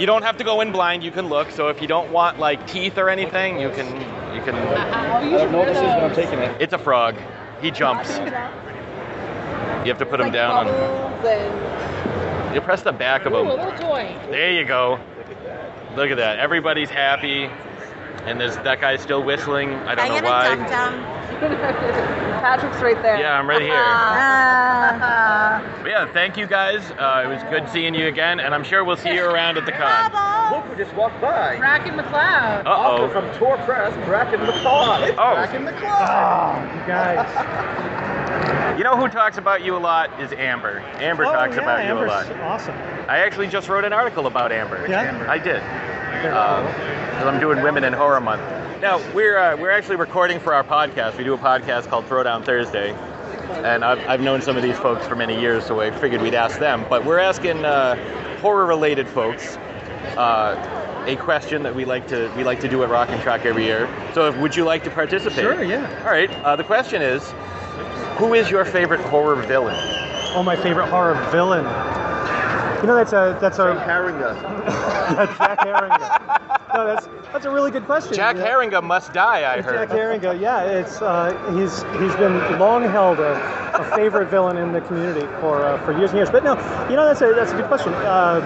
You 0.00 0.06
don't 0.06 0.22
have 0.22 0.38
to 0.38 0.44
go 0.44 0.60
in 0.60 0.72
blind. 0.72 1.04
You 1.04 1.12
can 1.12 1.28
look. 1.28 1.52
So 1.52 1.68
if 1.68 1.80
you 1.80 1.86
don't 1.86 2.10
want 2.10 2.40
like 2.40 2.66
teeth 2.66 2.98
or 2.98 3.08
anything, 3.08 3.60
you 3.60 3.70
can. 3.70 3.86
You 4.34 4.42
can. 4.42 4.56
I 4.56 5.20
don't 5.20 5.52
know 5.52 5.58
what 5.58 5.68
this 5.68 5.76
is, 5.76 5.84
but 5.84 6.02
I'm 6.02 6.14
taking 6.16 6.40
it. 6.40 6.60
It's 6.60 6.72
a 6.72 6.78
frog. 6.78 7.14
He 7.62 7.70
jumps. 7.70 8.08
You 8.18 8.24
have 9.86 9.98
to 9.98 10.06
put 10.06 10.20
him 10.20 10.32
down 10.32 10.66
on. 10.66 12.54
You 12.56 12.60
press 12.60 12.82
the 12.82 12.90
back 12.90 13.24
of 13.24 13.34
Ooh, 13.34 13.52
him. 13.52 14.30
There 14.32 14.50
you 14.50 14.64
go. 14.64 14.98
Look 15.94 16.10
at 16.10 16.16
that. 16.16 16.40
Everybody's 16.40 16.90
happy. 16.90 17.48
And 18.26 18.38
there's 18.38 18.56
that 18.56 18.80
guy 18.80 18.96
still 18.96 19.22
whistling. 19.22 19.72
I 19.72 19.94
don't 19.94 20.08
know 20.08 20.28
why. 20.28 21.19
Patrick's 22.40 22.82
right 22.82 23.00
there. 23.02 23.18
Yeah, 23.18 23.38
I'm 23.38 23.48
right 23.48 23.62
here. 23.62 23.72
Ah. 23.74 25.62
But 25.82 25.88
yeah, 25.88 26.12
thank 26.12 26.36
you 26.36 26.46
guys. 26.46 26.82
Uh, 26.92 27.22
it 27.24 27.28
was 27.28 27.42
good 27.44 27.68
seeing 27.70 27.94
you 27.94 28.08
again, 28.08 28.40
and 28.40 28.54
I'm 28.54 28.62
sure 28.62 28.84
we'll 28.84 28.96
see 28.98 29.14
you 29.14 29.24
around 29.24 29.56
at 29.56 29.64
the 29.64 29.72
con. 29.72 30.12
Look, 30.52 30.68
we 30.70 30.76
just 30.76 30.94
walked 30.94 31.20
by. 31.20 31.56
Bracken 31.56 31.96
MacLeod. 31.96 32.66
Uh 32.66 32.84
oh. 32.86 33.08
from 33.08 33.24
Tour 33.38 33.56
Press, 33.64 33.94
Bracken 34.06 34.40
McCall. 34.40 35.08
It's 35.08 35.18
Oh. 35.18 35.34
Bracken 35.34 35.64
McCall. 35.64 36.74
You 36.74 36.86
guys. 36.86 37.96
You 38.78 38.84
know 38.84 38.96
who 38.96 39.08
talks 39.08 39.36
about 39.36 39.62
you 39.62 39.76
a 39.76 39.78
lot 39.78 40.18
is 40.22 40.32
Amber. 40.32 40.78
Amber 41.00 41.26
oh, 41.26 41.32
talks 41.32 41.56
yeah, 41.56 41.62
about 41.62 41.84
you 41.84 41.90
Amber's 41.90 42.10
a 42.10 42.32
lot. 42.32 42.40
Awesome. 42.40 42.74
I 43.08 43.18
actually 43.18 43.48
just 43.48 43.68
wrote 43.68 43.84
an 43.84 43.92
article 43.92 44.26
about 44.26 44.52
Amber. 44.52 44.86
Yeah? 44.88 45.26
I 45.28 45.36
did. 45.36 45.60
Because 46.22 47.26
I'm 47.26 47.40
doing 47.40 47.62
Women 47.62 47.84
in 47.84 47.92
Horror 47.92 48.20
Month. 48.20 48.40
Now 48.80 48.96
we're 49.12 49.36
uh, 49.36 49.58
we're 49.58 49.70
actually 49.70 49.96
recording 49.96 50.40
for 50.40 50.54
our 50.54 50.64
podcast. 50.64 51.18
We 51.18 51.24
do 51.24 51.34
a 51.34 51.38
podcast 51.38 51.88
called 51.88 52.06
Throwdown 52.06 52.46
Thursday, 52.46 52.92
and 53.62 53.84
I've, 53.84 53.98
I've 54.08 54.20
known 54.22 54.40
some 54.40 54.56
of 54.56 54.62
these 54.62 54.78
folks 54.78 55.06
for 55.06 55.14
many 55.14 55.38
years, 55.38 55.66
so 55.66 55.82
I 55.82 55.90
figured 55.90 56.22
we'd 56.22 56.32
ask 56.32 56.58
them. 56.58 56.86
But 56.88 57.04
we're 57.04 57.18
asking 57.18 57.62
uh, 57.62 58.38
horror-related 58.38 59.06
folks 59.06 59.58
uh, 60.16 61.04
a 61.06 61.16
question 61.16 61.62
that 61.62 61.74
we 61.74 61.84
like 61.84 62.08
to 62.08 62.32
we 62.38 62.42
like 62.42 62.58
to 62.60 62.68
do 62.68 62.82
at 62.82 62.88
Rock 62.88 63.10
and 63.10 63.20
Track 63.20 63.44
every 63.44 63.64
year. 63.66 63.86
So, 64.14 64.32
would 64.40 64.56
you 64.56 64.64
like 64.64 64.82
to 64.84 64.90
participate? 64.90 65.40
Sure, 65.40 65.62
yeah. 65.62 66.02
All 66.02 66.10
right. 66.10 66.30
Uh, 66.42 66.56
the 66.56 66.64
question 66.64 67.02
is, 67.02 67.34
who 68.16 68.32
is 68.32 68.50
your 68.50 68.64
favorite 68.64 69.00
horror 69.00 69.36
villain? 69.42 69.76
Oh, 70.34 70.42
my 70.42 70.56
favorite 70.56 70.88
horror 70.88 71.22
villain. 71.30 71.64
You 72.80 72.86
know, 72.86 72.96
that's 72.96 73.12
a 73.12 73.36
that's 73.42 73.58
a 73.58 73.74
Haringa. 73.74 74.40
yeah, 74.40 75.26
Jack 75.36 75.58
Haringa. 75.58 76.56
No, 76.74 76.86
that's 76.86 77.08
that's 77.32 77.44
a 77.46 77.50
really 77.50 77.70
good 77.70 77.84
question. 77.84 78.14
Jack 78.14 78.36
Yeah. 78.36 78.46
Haringa 78.46 78.82
must 78.82 79.12
die. 79.12 79.52
I 79.52 79.60
heard. 79.60 79.88
Jack. 79.88 79.98
Haringa, 79.98 80.40
yeah, 80.40 80.62
it's 80.62 81.00
uh, 81.02 81.32
he's 81.56 81.82
he's 82.00 82.14
been 82.16 82.36
long 82.58 82.82
held 82.84 83.18
a, 83.18 83.32
a 83.74 83.96
favorite 83.96 84.28
villain 84.28 84.56
in 84.56 84.72
the 84.72 84.80
community 84.82 85.26
for 85.40 85.64
uh, 85.64 85.84
for 85.84 85.92
years 85.96 86.10
and 86.10 86.18
years. 86.18 86.30
But 86.30 86.44
no, 86.44 86.54
you 86.88 86.96
know 86.96 87.04
that's 87.04 87.20
a 87.22 87.32
that's 87.34 87.52
a 87.52 87.56
good 87.56 87.66
question. 87.66 87.92
Uh, 87.94 88.40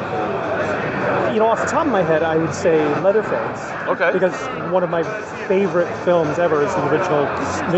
you 1.35 1.40
know, 1.40 1.47
off 1.49 1.61
the 1.61 1.66
top 1.66 1.85
of 1.85 1.92
my 1.92 2.03
head, 2.03 2.23
I 2.23 2.37
would 2.37 2.55
say 2.55 2.79
Leatherface. 3.01 3.61
Okay. 3.88 4.12
Because 4.12 4.33
one 4.73 4.85
of 4.85 4.90
my 4.90 5.03
favorite 5.49 5.92
films 6.05 6.38
ever 6.38 6.62
is 6.62 6.73
the 6.75 6.88
original, 6.88 7.23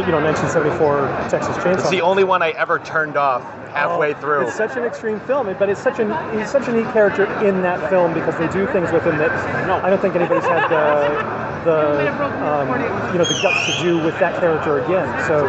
you 0.05 0.13
know, 0.13 0.23
1974 0.23 1.09
Texas 1.31 1.57
Chainsaw. 1.57 1.79
It's 1.81 1.91
the 1.91 2.03
only 2.03 2.23
one 2.23 2.43
I 2.43 2.51
ever 2.51 2.79
turned 2.79 3.17
off 3.17 3.43
halfway 3.73 4.15
Oh, 4.15 4.21
through. 4.21 4.47
It's 4.47 4.57
such 4.57 4.77
an 4.77 4.85
extreme 4.85 5.21
film, 5.21 5.47
but 5.59 5.71
it's 5.71 5.83
such 5.83 5.99
an 5.99 6.13
he's 6.39 6.51
such 6.51 6.69
a 6.69 6.73
neat 6.73 6.87
character 6.93 7.25
in 7.45 7.63
that 7.63 7.89
film 7.91 8.13
because 8.13 8.37
they 8.39 8.49
do 8.49 8.67
things 8.73 8.93
with 8.93 9.05
him 9.05 9.17
that 9.19 9.33
I 9.83 9.89
don't 9.89 10.01
think 10.01 10.15
anybody's 10.15 10.45
had 10.45 10.69
the 10.69 11.56
the 11.65 12.09
um, 12.47 12.69
you 13.13 13.19
know 13.19 13.25
the 13.25 13.39
guts 13.43 13.67
to 13.67 13.83
do 13.83 14.03
with 14.05 14.19
that 14.19 14.39
character 14.41 14.79
again. 14.85 15.07
So 15.27 15.45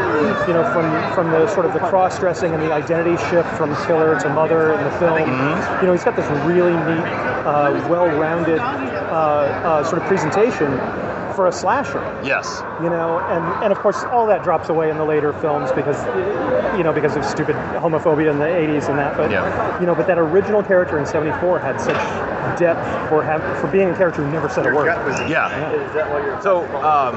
you 0.48 0.54
know 0.54 0.64
from 0.74 0.88
from 1.14 1.32
the 1.32 1.48
sort 1.54 1.66
of 1.66 1.74
the 1.74 1.80
cross 1.80 2.20
dressing 2.20 2.54
and 2.54 2.62
the 2.62 2.72
identity 2.72 3.18
shift 3.30 3.50
from 3.58 3.76
killer 3.86 4.20
to 4.20 4.30
mother 4.30 4.74
in 4.74 4.84
the 4.84 4.92
film, 4.92 5.18
Mm-hmm. 5.18 5.82
you 5.82 5.88
know 5.88 5.94
he's 5.94 6.04
got 6.04 6.16
this 6.16 6.28
really 6.46 6.72
neat, 6.74 7.06
uh, 7.46 7.88
well-rounded 7.90 8.60
uh, 8.60 8.64
uh, 8.64 9.84
sort 9.84 10.02
of 10.02 10.08
presentation 10.08 10.68
for 11.36 11.48
a 11.48 11.52
slasher. 11.52 12.02
Yes. 12.24 12.64
You 12.82 12.90
know, 12.90 13.20
and, 13.30 13.44
and 13.64 13.72
of 13.72 13.78
course 13.80 14.04
all 14.06 14.26
that 14.28 14.44
drops 14.44 14.70
away 14.70 14.90
in 14.90 14.98
the 14.98 15.06
later 15.06 15.34
films 15.34 15.72
because 15.72 15.98
you 16.78 16.84
know 16.84 16.92
because 16.94 17.16
of 17.16 17.24
stupid 17.26 17.56
homophobia 17.78 18.32
in 18.32 18.40
the 18.40 18.46
80s 18.46 18.90
and 18.90 18.98
that. 18.98 19.16
But 19.18 19.30
Yeah. 19.32 19.80
you 19.80 19.86
know, 19.86 19.94
but 19.96 20.08
that 20.08 20.18
original 20.18 20.64
character 20.64 20.98
in 20.98 21.06
'74 21.06 21.60
had 21.60 21.80
such 21.80 21.98
depth 22.56 23.10
for 23.10 23.24
have, 23.24 23.42
for 23.60 23.68
being 23.68 23.90
a 23.90 23.96
character 23.96 24.24
who 24.24 24.32
never 24.32 24.50
said 24.50 24.66
a 24.66 24.74
word. 24.74 24.88
Yeah. 25.30 26.42
So 26.42 26.66
um, 26.84 27.16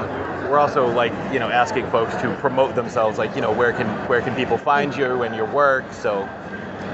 we're 0.49 0.59
also 0.59 0.87
like 0.87 1.13
you 1.31 1.39
know 1.39 1.49
asking 1.49 1.89
folks 1.89 2.15
to 2.21 2.33
promote 2.35 2.75
themselves. 2.75 3.17
Like 3.17 3.35
you 3.35 3.41
know 3.41 3.51
where 3.51 3.71
can 3.73 3.87
where 4.07 4.21
can 4.21 4.35
people 4.35 4.57
find 4.57 4.95
you 4.95 5.23
and 5.23 5.35
your 5.35 5.45
work? 5.45 5.85
So 5.93 6.27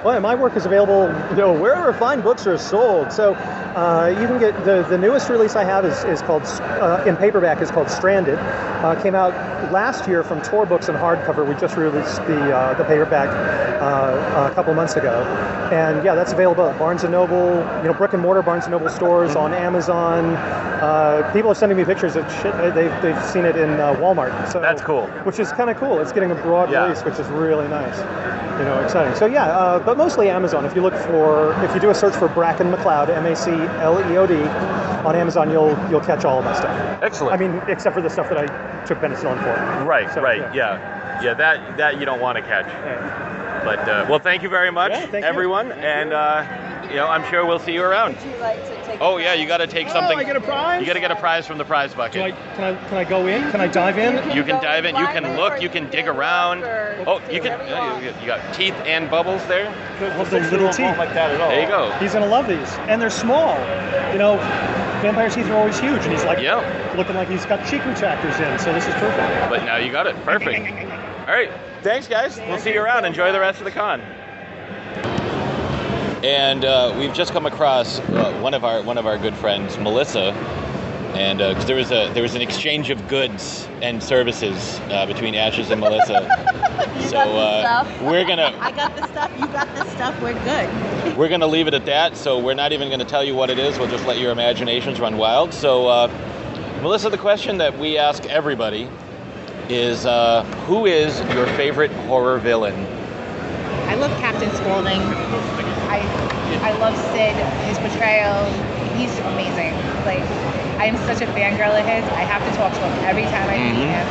Well, 0.04 0.14
yeah, 0.14 0.20
my 0.20 0.36
work 0.36 0.56
is 0.56 0.66
available, 0.66 1.08
you 1.32 1.38
know, 1.38 1.54
wherever 1.54 1.92
fine 1.94 2.22
books 2.22 2.46
are 2.46 2.58
sold. 2.58 3.12
So 3.12 3.34
uh, 3.78 4.08
you 4.20 4.26
can 4.26 4.40
get 4.40 4.66
the, 4.66 4.82
the 4.90 4.98
newest 4.98 5.30
release 5.30 5.56
I 5.56 5.64
have 5.64 5.86
is, 5.86 6.04
is 6.06 6.24
called 6.24 6.42
uh, 6.82 7.04
in 7.06 7.16
paperback 7.16 7.62
is 7.62 7.70
called 7.70 7.92
Stranded. 7.92 8.40
Uh, 8.40 9.00
came 9.04 9.14
out 9.14 9.34
last 9.72 10.08
year 10.08 10.24
from 10.24 10.42
Tor 10.42 10.66
Books 10.66 10.90
and 10.90 10.98
hardcover. 10.98 11.48
We 11.48 11.54
just 11.62 11.78
released 11.78 12.18
the 12.26 12.56
uh, 12.56 12.74
the 12.74 12.84
paperback 12.86 13.30
uh, 13.80 14.50
a 14.50 14.56
couple 14.56 14.74
months 14.74 14.96
ago, 14.96 15.24
and 15.72 16.04
yeah, 16.04 16.16
that's 16.16 16.32
available 16.32 16.68
at 16.68 16.80
Barnes 16.80 17.04
and 17.04 17.12
Noble, 17.12 17.58
you 17.84 17.88
know, 17.88 17.94
brick 17.94 18.14
and 18.14 18.22
mortar 18.22 18.42
Barnes 18.42 18.64
and 18.64 18.72
Noble 18.72 18.90
stores 18.90 19.36
on 19.36 19.54
Amazon. 19.54 20.36
Uh, 20.82 21.30
people 21.32 21.52
are 21.52 21.56
sending 21.56 21.78
me 21.78 21.86
pictures 21.86 22.16
of 22.16 22.26
shit. 22.42 22.56
They've, 22.74 23.02
they've 23.02 23.24
seen 23.26 23.46
it 23.46 23.56
in 23.56 23.80
uh, 23.80 23.94
Walmart. 23.96 24.52
So 24.52 24.60
That's 24.60 24.82
cool. 24.82 25.08
Which 25.24 25.40
is 25.40 25.52
kind 25.52 25.70
of 25.72 25.78
cool. 25.78 26.00
It's 26.02 26.12
getting 26.12 26.30
a 26.32 26.36
broad 26.36 26.72
Yeah. 26.72 26.84
release, 26.84 27.04
which 27.04 27.20
is 27.20 27.28
really 27.28 27.68
nice 27.68 27.98
you 28.58 28.66
know, 28.66 28.80
exciting. 28.84 29.16
So 29.16 29.26
yeah, 29.26 29.46
uh, 29.46 29.80
but 29.80 29.98
mostly 29.98 30.30
Amazon. 30.30 30.66
If 30.66 30.76
you 30.76 30.82
look 30.82 30.96
for, 30.96 31.54
if 31.64 31.74
you 31.76 31.80
do 31.80 31.90
a 31.90 31.96
search 31.96 32.16
for 32.16 32.28
Bracken 32.28 32.72
MacLeod, 32.72 33.10
M-A-C-L-E-O-D, 33.68 34.36
on 35.08 35.16
Amazon, 35.16 35.52
you'll 35.52 35.78
you'll 35.90 36.02
catch 36.02 36.26
all 36.26 36.40
of 36.40 36.46
my 36.46 36.54
stuff. 36.56 36.76
Excellent. 37.04 37.34
I 37.34 37.38
mean, 37.38 37.62
except 37.68 37.94
for 37.96 38.02
the 38.02 38.10
stuff 38.10 38.30
that 38.30 38.38
I 38.38 38.86
took 38.86 39.00
penicillin 39.00 39.38
for. 39.44 39.86
right, 39.86 40.12
So, 40.14 40.22
right, 40.22 40.40
yeah. 40.40 40.54
yeah. 40.54 41.22
yeah, 41.24 41.34
That 41.34 41.78
that 41.78 42.00
you 42.00 42.06
don't 42.06 42.20
want 42.20 42.38
to 42.38 42.42
catch. 42.42 42.66
But 43.64 43.80
uh, 43.88 44.06
well, 44.10 44.20
thank 44.20 44.44
you 44.44 44.50
very 44.50 44.72
much, 44.72 44.92
Yeah, 44.92 45.06
thank 45.08 45.24
you. 45.24 45.30
everyone, 45.30 45.72
and 45.74 46.14
uh, 46.14 46.88
you 46.90 46.96
know 46.96 47.08
I'm 47.08 47.24
sure 47.30 47.46
we'll 47.46 47.60
see 47.60 47.74
you 47.74 47.84
around. 47.84 48.16
Would 49.00 49.12
you 49.12 49.18
like 49.18 49.18
to 49.18 49.18
take? 49.18 49.18
Oh 49.18 49.18
yeah, 49.18 49.34
you 49.34 49.48
got 49.48 49.58
to 49.58 49.68
take 49.68 49.90
something. 49.90 50.18
I 50.18 50.24
get 50.24 50.36
a 50.36 50.42
prize? 50.42 50.80
You 50.82 50.88
got 50.88 50.94
to 50.94 51.00
get 51.00 51.12
a 51.12 51.16
prize 51.16 51.46
from 51.48 51.58
the 51.58 51.66
prize 51.66 51.94
Do 51.94 52.02
I, 52.02 52.10
bucket. 52.32 52.36
can 52.56 52.64
I 52.76 52.88
can 52.90 52.98
I 52.98 53.04
go 53.04 53.28
in? 53.28 53.52
Can 53.52 53.62
I 53.62 53.68
dive 53.68 53.98
in? 53.98 54.16
You 54.36 54.44
can 54.44 54.62
dive 54.62 54.86
in. 54.86 54.96
You 54.96 55.06
can 55.08 55.36
look. 55.38 55.62
You 55.62 55.70
can 55.70 55.90
dig 55.90 56.08
around. 56.08 56.64
Oh, 57.08 57.22
you 57.32 57.42
can. 57.42 57.54
uh, 57.62 58.00
you, 58.02 58.08
you 58.22 58.26
got 58.28 58.54
teeth 58.54 58.76
and 58.86 59.10
bubbles 59.10 59.46
there. 59.48 59.68
Oh, 60.18 60.24
the 60.26 60.40
little 60.52 60.70
teeth. 60.70 60.98
like 60.98 61.14
that 61.14 61.32
at 61.32 61.42
all. 61.42 61.50
There 61.50 61.62
you 61.62 61.68
go. 61.68 61.92
He's 62.00 62.14
gonna 62.14 62.28
love 62.28 62.48
these, 62.48 62.74
and 62.90 63.02
they're 63.02 63.10
small. 63.10 63.58
You 64.12 64.18
know, 64.20 64.38
vampire 65.02 65.30
teeth 65.30 65.48
are 65.48 65.56
always 65.58 65.80
huge, 65.80 66.04
and 66.04 66.12
he's 66.12 66.24
like 66.26 66.40
Yeah. 66.40 66.94
looking 66.98 67.16
like 67.16 67.30
he's 67.30 67.46
got 67.46 67.66
cheek 67.68 67.82
retractors 67.82 68.40
in. 68.40 68.60
So 68.60 68.74
this 68.74 68.88
is 68.88 68.94
perfect. 68.96 69.50
But 69.50 69.64
now 69.64 69.78
you 69.78 69.92
got 69.92 70.08
it. 70.08 70.16
Perfect. 70.24 70.60
All 71.28 71.34
right. 71.34 71.52
Thanks, 71.84 72.08
guys. 72.08 72.40
We'll 72.40 72.58
see 72.58 72.74
you 72.74 72.82
around. 72.82 73.06
Enjoy 73.06 73.32
the 73.32 73.40
rest 73.40 73.60
of 73.60 73.66
the 73.66 73.72
con. 73.72 74.02
And 76.28 76.66
uh, 76.66 76.94
we've 77.00 77.14
just 77.14 77.32
come 77.32 77.46
across 77.46 78.00
uh, 78.00 78.38
one 78.42 78.54
of 78.54 78.66
our 78.66 78.84
one 78.84 78.98
of 78.98 79.06
our 79.06 79.18
good 79.18 79.34
friends, 79.34 79.78
Melissa, 79.78 80.34
and 81.16 81.38
because 81.38 81.66
there 81.66 81.78
was 81.78 81.90
a 81.92 82.12
there 82.14 82.22
was 82.22 82.36
an 82.36 82.42
exchange 82.42 82.90
of 82.90 83.08
goods 83.08 83.66
and 83.82 84.04
services 84.04 84.82
uh, 84.90 85.06
between 85.06 85.36
Ashes 85.36 85.72
and 85.72 85.80
Melissa. 85.80 86.28
so 87.10 87.18
uh, 87.18 87.98
we're 88.02 88.26
gonna 88.26 88.54
I 88.60 88.72
got 88.74 88.94
the 88.98 89.08
stuff, 89.08 89.32
you 89.40 89.48
got 89.48 89.74
the 89.74 89.86
stuff, 89.92 90.22
we're 90.22 90.34
good. 90.44 91.18
we're 91.18 91.30
gonna 91.30 91.48
leave 91.48 91.66
it 91.66 91.74
at 91.74 91.86
that. 91.86 92.18
So 92.18 92.38
we're 92.38 92.56
not 92.56 92.74
even 92.74 92.90
gonna 92.90 93.06
tell 93.06 93.24
you 93.24 93.34
what 93.34 93.50
it 93.50 93.58
is. 93.58 93.80
We'll 93.80 93.88
just 93.88 94.06
let 94.06 94.18
your 94.18 94.34
imaginations 94.34 95.00
run 95.00 95.16
wild. 95.16 95.54
So 95.54 95.88
uh, 95.88 96.08
Melissa, 96.82 97.10
the 97.10 97.18
question 97.18 97.58
that 97.60 97.80
we 97.80 97.98
ask 97.98 98.26
everybody 98.26 98.90
is, 99.70 100.06
uh, 100.06 100.44
who 100.66 100.88
is 100.88 101.22
your 101.34 101.48
favorite 101.56 101.92
horror 101.92 102.40
villain? 102.40 102.76
I 103.88 103.96
love 103.96 104.12
Captain 104.20 104.54
Spaulding. 104.56 105.00
I 105.88 106.00
I 106.64 106.72
love 106.74 106.96
Sid, 107.14 107.36
his 107.66 107.80
portrayal. 107.80 108.52
He's 108.96 109.18
amazing. 109.20 109.74
Like 110.06 110.24
I 110.80 110.86
am 110.86 110.98
such 111.08 111.22
a 111.22 111.28
fangirl 111.34 111.74
of 111.80 111.86
his. 111.86 112.04
I 112.14 112.24
have 112.24 112.44
to 112.46 112.52
talk 112.58 112.74
to 112.74 112.80
him 112.82 112.94
every 113.06 113.26
time 113.26 113.50
I 113.50 113.58
meet 113.58 113.76
Mhm. 113.76 113.90
him. 113.90 114.08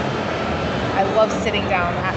I 0.97 1.03
love 1.15 1.31
sitting 1.45 1.69
down 1.69 1.95
at, 2.01 2.17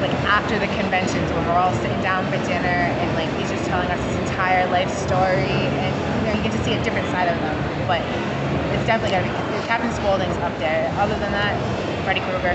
like 0.00 0.12
after 0.24 0.58
the 0.58 0.68
conventions 0.68 1.30
when 1.32 1.44
we're 1.46 1.58
all 1.58 1.72
sitting 1.74 2.00
down 2.00 2.24
for 2.30 2.38
dinner 2.46 2.92
and 3.00 3.14
like 3.14 3.28
he's 3.36 3.50
just 3.50 3.64
telling 3.66 3.90
us 3.90 4.00
his 4.04 4.16
entire 4.16 4.66
life 4.68 4.90
story 4.90 5.68
and 5.84 5.94
you 6.20 6.26
know 6.28 6.32
you 6.36 6.42
get 6.42 6.52
to 6.52 6.62
see 6.64 6.74
a 6.74 6.82
different 6.82 7.06
side 7.08 7.28
of 7.28 7.36
them. 7.40 7.56
But 7.86 8.00
it's 8.74 8.84
definitely 8.86 9.12
gotta 9.16 9.28
be 9.28 9.66
Captain 9.66 9.92
Spaulding's 9.92 10.36
up 10.38 10.56
there. 10.58 10.92
Other 10.98 11.16
than 11.18 11.32
that, 11.32 11.54
Freddy 12.04 12.20
Krueger. 12.20 12.54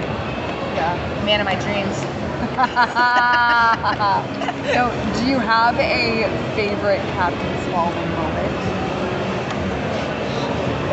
Yeah. 0.76 0.96
Man 1.26 1.40
of 1.42 1.46
my 1.46 1.56
dreams. 1.56 1.96
so, 4.74 4.96
do 5.20 5.26
you 5.28 5.40
have 5.40 5.78
a 5.78 6.24
favorite 6.56 7.02
Captain 7.12 7.58
Spaulding 7.68 8.10
moment? 8.16 8.56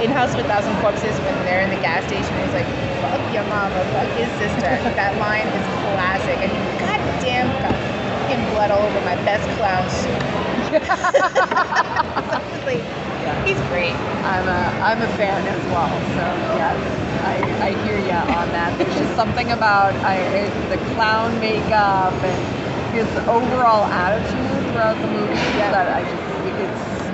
in 0.02 0.10
House 0.10 0.34
of 0.34 0.40
a 0.40 0.44
Thousand 0.44 0.74
Corpses 0.80 1.18
when 1.20 1.34
they're 1.44 1.62
in 1.62 1.70
the 1.70 1.76
gas 1.76 2.04
station, 2.06 2.34
he's 2.42 2.52
like, 2.52 2.66
"Fuck 3.00 3.32
your 3.32 3.44
mama, 3.44 3.84
fuck 3.92 4.08
his 4.16 4.28
sister." 4.32 4.80
that 4.96 5.16
line 5.18 5.46
is 5.46 5.64
classic, 5.94 6.38
and 6.42 6.52
goddamn, 6.80 7.48
got 7.62 7.76
fucking 8.10 8.44
blood 8.50 8.70
all 8.70 8.82
over 8.82 9.00
my 9.02 9.14
best 9.24 9.48
clown 9.56 9.88
suit. 9.88 10.22
Honestly, 13.26 13.52
he's 13.52 13.62
great. 13.62 13.94
I'm 14.22 14.48
a 14.48 14.72
I'm 14.80 15.02
a 15.02 15.08
fan 15.08 15.46
as 15.46 15.64
well. 15.66 16.00
So 16.14 16.24
yes, 16.56 16.78
I, 17.22 17.42
I 17.60 17.70
hear 17.84 17.98
you 17.98 18.12
on 18.12 18.52
that. 18.52 18.78
There's 18.78 18.94
just 18.96 19.14
something 19.14 19.50
about 19.50 19.94
I, 19.96 20.48
the 20.68 20.78
clown 20.94 21.38
makeup 21.40 22.14
and 22.22 22.48
his 22.94 23.08
overall 23.26 23.84
attitude 23.86 24.70
throughout 24.70 25.00
the 25.02 25.08
movie 25.08 25.34
yeah. 25.58 25.70
that 25.70 25.88
I 25.88 26.02
just 26.02 26.22
it's 26.58 27.06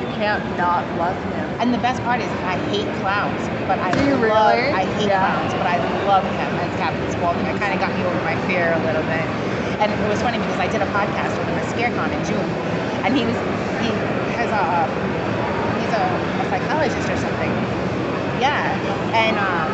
you 0.00 0.08
can't 0.14 0.44
not 0.56 0.84
love 0.96 1.16
him. 1.32 1.48
And 1.60 1.72
the 1.72 1.78
best 1.78 2.02
part 2.02 2.20
is, 2.20 2.30
I 2.44 2.58
hate 2.68 2.86
clowns, 3.00 3.48
but 3.66 3.78
I 3.78 3.90
Do 3.92 4.04
you 4.04 4.16
love, 4.16 4.54
really? 4.54 4.70
I 4.72 4.84
hate 4.84 5.08
Yeah. 5.08 5.20
clowns, 5.20 5.52
but 5.54 5.66
I 5.66 5.78
love 6.04 6.24
him 6.24 6.50
as 6.60 6.70
Captain 6.78 7.10
Spaulding. 7.10 7.46
It 7.46 7.56
kind 7.58 7.72
of 7.72 7.80
got 7.80 7.94
me 7.96 8.04
over 8.04 8.20
my 8.22 8.36
fear 8.46 8.72
a 8.72 8.82
little 8.84 9.02
bit. 9.02 9.26
And 9.80 9.90
it 9.90 10.08
was 10.08 10.20
funny 10.22 10.38
because 10.38 10.60
I 10.60 10.68
did 10.68 10.82
a 10.82 10.86
podcast 10.92 11.36
with 11.38 11.48
him 11.48 11.56
at 11.58 11.66
ScareCon 11.72 12.12
in 12.12 12.22
June, 12.28 12.48
and 13.04 13.16
he 13.16 13.24
was 13.24 13.36
he 13.82 13.90
has 14.38 14.50
a 14.50 15.23
a, 16.34 16.42
a 16.42 16.48
psychologist 16.50 17.08
or 17.10 17.16
something. 17.16 17.50
Yeah, 18.40 18.74
and 19.14 19.38
um, 19.38 19.70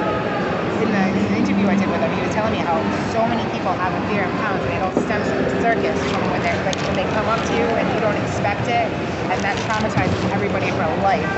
in 0.82 0.92
the, 0.92 1.02
in 1.16 1.32
the 1.32 1.38
interview 1.38 1.66
I 1.68 1.76
did 1.76 1.88
with 1.90 2.00
him, 2.00 2.12
he 2.12 2.20
was 2.20 2.32
telling 2.34 2.52
me 2.52 2.58
how 2.60 2.80
so 3.12 3.26
many 3.26 3.44
people 3.52 3.72
have 3.72 3.92
a 3.96 4.02
fear 4.08 4.24
of 4.24 4.32
clowns, 4.40 4.64
and 4.64 4.72
it 4.72 4.80
all 4.82 4.92
stems 5.08 5.28
from 5.28 5.42
the 5.44 5.52
circus, 5.60 5.96
from 6.12 6.28
when 6.30 6.42
they 6.42 6.52
like 6.64 6.76
when 6.88 6.96
they 6.96 7.08
come 7.16 7.28
up 7.28 7.40
to 7.48 7.52
you 7.56 7.64
and 7.80 7.88
you 7.94 8.00
don't 8.00 8.16
expect 8.16 8.68
it, 8.68 8.88
and 9.32 9.40
that 9.44 9.56
traumatizes 9.64 10.20
everybody 10.32 10.70
for 10.76 10.84
life. 11.00 11.28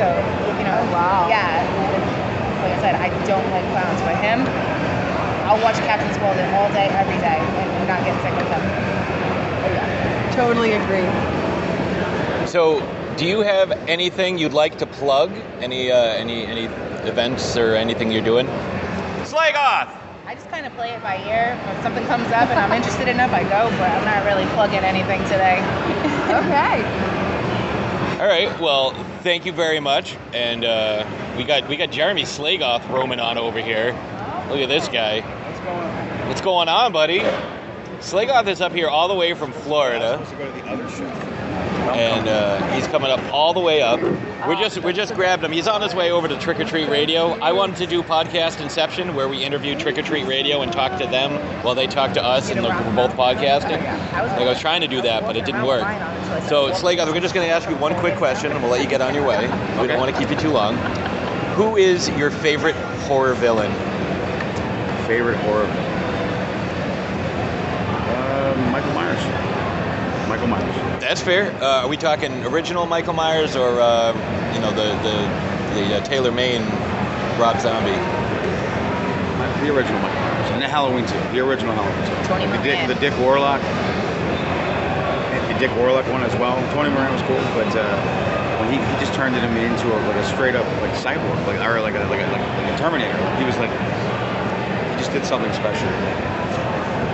So 0.00 0.08
you 0.56 0.64
know, 0.64 0.76
wow. 0.92 1.28
yeah. 1.28 1.64
Like 2.62 2.72
I 2.72 2.80
said, 2.80 2.94
I 2.96 3.08
don't 3.26 3.48
like 3.52 3.64
clowns, 3.70 4.00
but 4.02 4.16
him, 4.16 4.40
I'll 5.46 5.60
watch 5.60 5.76
Captain 5.84 6.12
Spaulding 6.12 6.44
all 6.56 6.72
day, 6.72 6.88
every 6.96 7.20
day, 7.20 7.38
and 7.38 7.68
not 7.86 8.02
get 8.02 8.16
sick 8.24 8.34
with 8.34 8.48
him. 8.48 8.64
Totally 10.32 10.72
agree. 10.72 11.06
So, 12.46 12.80
do 13.16 13.26
you 13.26 13.40
have 13.40 13.72
anything 13.88 14.36
you'd 14.38 14.52
like 14.52 14.78
to 14.78 14.86
plug? 14.86 15.32
Any 15.60 15.90
uh, 15.90 15.96
any 15.96 16.44
any 16.44 16.64
events 17.08 17.56
or 17.56 17.74
anything 17.74 18.10
you're 18.12 18.24
doing? 18.24 18.46
Slagoth. 19.24 19.88
I 20.26 20.34
just 20.34 20.50
kind 20.50 20.66
of 20.66 20.74
play 20.74 20.90
it 20.90 21.02
by 21.02 21.16
ear. 21.26 21.58
If 21.70 21.82
something 21.82 22.04
comes 22.06 22.26
up 22.28 22.48
and 22.50 22.58
I'm 22.58 22.72
interested 22.72 23.08
enough, 23.08 23.32
I 23.32 23.42
go, 23.44 23.70
but 23.78 23.90
I'm 23.90 24.04
not 24.04 24.24
really 24.26 24.44
plugging 24.54 24.80
anything 24.80 25.22
today. 25.24 25.62
Okay. 26.26 26.82
All 28.20 28.26
right. 28.26 28.60
Well, 28.60 28.92
thank 29.22 29.46
you 29.46 29.52
very 29.52 29.78
much. 29.78 30.16
And 30.34 30.64
uh, 30.64 31.06
we 31.36 31.44
got 31.44 31.68
we 31.68 31.76
got 31.76 31.90
Jeremy 31.92 32.24
Slagoth 32.24 32.88
roaming 32.90 33.20
on 33.20 33.38
over 33.38 33.60
here. 33.60 33.92
Look 34.50 34.58
at 34.58 34.68
this 34.68 34.88
guy. 34.88 35.20
What's 35.20 35.60
going 35.60 35.78
on? 35.78 36.28
What's 36.28 36.40
going 36.40 36.68
on, 36.68 36.92
buddy? 36.92 37.20
Slagoth 38.00 38.48
is 38.48 38.60
up 38.60 38.72
here 38.72 38.88
all 38.88 39.06
the 39.06 39.14
way 39.14 39.34
from 39.34 39.52
Florida. 39.52 40.18
And 41.96 42.28
uh, 42.28 42.74
he's 42.74 42.86
coming 42.88 43.10
up 43.10 43.20
all 43.32 43.54
the 43.54 43.60
way 43.60 43.80
up. 43.80 44.00
We're 44.46 44.56
just 44.56 44.78
we're 44.82 44.92
just 44.92 45.14
grabbed 45.14 45.42
him. 45.42 45.52
He's 45.52 45.66
on 45.66 45.80
his 45.80 45.94
way 45.94 46.10
over 46.10 46.28
to 46.28 46.38
Trick 46.38 46.60
or 46.60 46.64
Treat 46.64 46.88
Radio. 46.88 47.32
I 47.40 47.52
wanted 47.52 47.76
to 47.76 47.86
do 47.86 48.02
podcast 48.02 48.60
Inception 48.60 49.14
where 49.14 49.28
we 49.28 49.42
interview 49.42 49.74
Trick 49.78 49.96
or 49.98 50.02
Treat 50.02 50.26
Radio 50.26 50.62
and 50.62 50.72
talk 50.72 50.98
to 51.00 51.06
them 51.06 51.32
while 51.64 51.74
they 51.74 51.86
talk 51.86 52.12
to 52.14 52.22
us, 52.22 52.50
and 52.50 52.62
we're 52.62 52.94
both 52.94 53.12
podcasting. 53.12 53.82
Like 54.12 54.40
I 54.40 54.44
was 54.44 54.60
trying 54.60 54.82
to 54.82 54.88
do 54.88 55.00
that, 55.02 55.22
but 55.22 55.36
it 55.36 55.44
didn't 55.44 55.64
work. 55.64 55.82
So 56.48 56.70
Slagoth, 56.70 57.12
we're 57.12 57.20
just 57.20 57.34
going 57.34 57.46
to 57.48 57.52
ask 57.52 57.68
you 57.68 57.76
one 57.76 57.94
quick 57.96 58.16
question, 58.16 58.52
and 58.52 58.60
we'll 58.62 58.70
let 58.70 58.82
you 58.82 58.88
get 58.88 59.00
on 59.00 59.14
your 59.14 59.26
way. 59.26 59.46
We 59.80 59.86
don't 59.86 59.98
want 59.98 60.14
to 60.14 60.20
keep 60.20 60.30
you 60.30 60.36
too 60.36 60.50
long. 60.50 60.76
Who 61.54 61.76
is 61.76 62.08
your 62.10 62.30
favorite 62.30 62.76
horror 63.06 63.34
villain? 63.34 63.72
Favorite 65.06 65.36
horror 65.38 65.64
villain? 65.64 65.86
Uh, 68.08 68.68
Michael 68.72 68.92
Myers. 68.92 69.45
Michael 70.28 70.48
Myers. 70.48 70.74
That's 71.00 71.20
fair. 71.20 71.52
Uh, 71.62 71.82
are 71.82 71.88
we 71.88 71.96
talking 71.96 72.44
original 72.44 72.86
Michael 72.86 73.14
Myers 73.14 73.54
or 73.56 73.80
uh, 73.80 74.12
you 74.54 74.60
know 74.60 74.70
the 74.70 74.92
the 75.02 75.16
the 75.74 75.96
uh, 75.96 76.00
Tyler 76.04 76.32
Mane 76.32 76.62
Rob 77.38 77.60
Zombie? 77.60 77.92
The 79.62 79.72
original 79.74 80.00
Michael 80.00 80.20
Myers. 80.20 80.50
And 80.50 80.62
the 80.62 80.68
Halloween 80.68 81.06
too. 81.06 81.18
The 81.32 81.40
original 81.40 81.74
Halloween 81.74 82.06
too. 82.06 82.28
Tony 82.28 82.46
the 82.46 82.62
Dick, 82.62 82.86
the 82.88 82.94
Dick 82.94 83.16
Warlock. 83.18 83.60
The 85.52 85.58
Dick 85.58 85.74
Warlock 85.76 86.06
one 86.12 86.22
as 86.22 86.34
well. 86.36 86.56
Tony 86.74 86.90
Moran 86.90 87.12
was 87.12 87.22
cool, 87.22 87.40
but 87.54 87.70
uh, 87.76 88.60
when 88.60 88.72
he, 88.72 88.78
he 88.78 89.00
just 89.00 89.14
turned 89.14 89.34
him 89.34 89.56
into 89.56 89.88
a, 89.92 89.98
like 90.06 90.16
a 90.16 90.24
straight 90.26 90.54
up 90.54 90.66
like 90.82 90.92
cyborg, 90.92 91.46
like 91.46 91.60
or 91.60 91.80
like 91.80 91.94
a 91.94 92.04
like 92.10 92.20
a, 92.20 92.26
like, 92.32 92.40
like 92.40 92.72
a 92.72 92.78
Terminator. 92.78 93.16
He 93.38 93.44
was 93.44 93.56
like 93.58 93.70
he 93.70 94.98
just 94.98 95.12
did 95.12 95.24
something 95.24 95.52
special. 95.52 95.88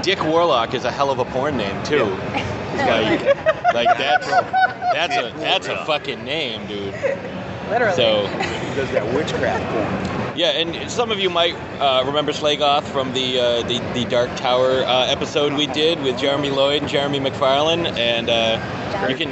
Dick 0.03 0.25
Warlock 0.25 0.75
is 0.75 0.85
a 0.85 0.90
hell 0.90 1.11
of 1.11 1.18
a 1.20 1.25
porn 1.25 1.57
name 1.57 1.81
too. 1.85 2.16
Like, 2.77 3.75
like 3.75 3.99
that's 3.99 4.27
that's 4.93 5.17
a 5.17 5.33
that's 5.39 5.69
a 5.69 5.85
fucking 5.87 6.25
name, 6.25 6.67
dude. 6.67 6.95
Literally. 7.69 7.95
So 7.95 8.27
He 8.27 8.75
does 8.75 8.91
that 8.91 9.07
witchcraft 9.15 9.65
porn. 9.73 10.37
yeah, 10.37 10.51
and 10.51 10.91
some 10.91 11.11
of 11.11 11.19
you 11.21 11.31
might 11.31 11.55
uh, 11.81 12.03
remember 12.05 12.33
Slagoth 12.33 12.83
from 12.85 13.13
the, 13.15 13.39
uh, 13.39 13.63
the 13.63 13.79
the 13.95 14.05
Dark 14.07 14.35
Tower 14.37 14.83
uh, 14.83 15.07
episode 15.07 15.53
we 15.55 15.67
did 15.69 16.03
with 16.03 16.19
Jeremy 16.19 16.51
Lloyd 16.51 16.83
and 16.83 16.91
Jeremy 16.91 17.21
McFarlane, 17.21 17.87
and 17.97 18.29
uh, 18.29 19.07
you 19.09 19.17
can 19.17 19.29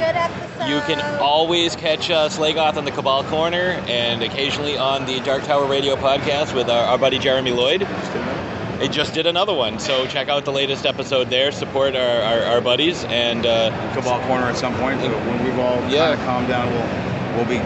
you 0.67 0.79
can 0.81 1.01
always 1.19 1.75
catch 1.75 2.09
uh, 2.09 2.29
Slagoth 2.29 2.77
on 2.77 2.85
the 2.85 2.91
Cabal 2.91 3.23
Corner 3.25 3.81
and 3.87 4.23
occasionally 4.23 4.77
on 4.77 5.05
the 5.05 5.19
Dark 5.21 5.43
Tower 5.43 5.65
Radio 5.67 5.95
podcast 5.95 6.55
with 6.55 6.69
our, 6.69 6.85
our 6.85 6.97
buddy 6.97 7.19
Jeremy 7.19 7.51
Lloyd. 7.51 7.81
They 8.81 8.87
just 8.87 9.13
did 9.13 9.27
another 9.27 9.53
one, 9.53 9.77
so 9.77 10.07
check 10.07 10.27
out 10.27 10.43
the 10.43 10.51
latest 10.51 10.87
episode 10.87 11.29
there. 11.29 11.51
Support 11.51 11.95
our, 11.95 12.21
our, 12.23 12.39
our 12.57 12.61
buddies 12.61 13.03
and 13.05 13.45
uh, 13.45 13.69
Cabal 13.93 14.19
Corner 14.25 14.47
at 14.47 14.57
some 14.57 14.73
point. 14.77 14.99
When 15.01 15.43
we've 15.43 15.59
all 15.59 15.77
Yeah. 15.87 16.09
kind 16.09 16.19
of 16.19 16.25
calmed 16.25 16.47
down, 16.47 16.65
we'll 16.73 17.37
we'll 17.37 17.45
be. 17.45 17.61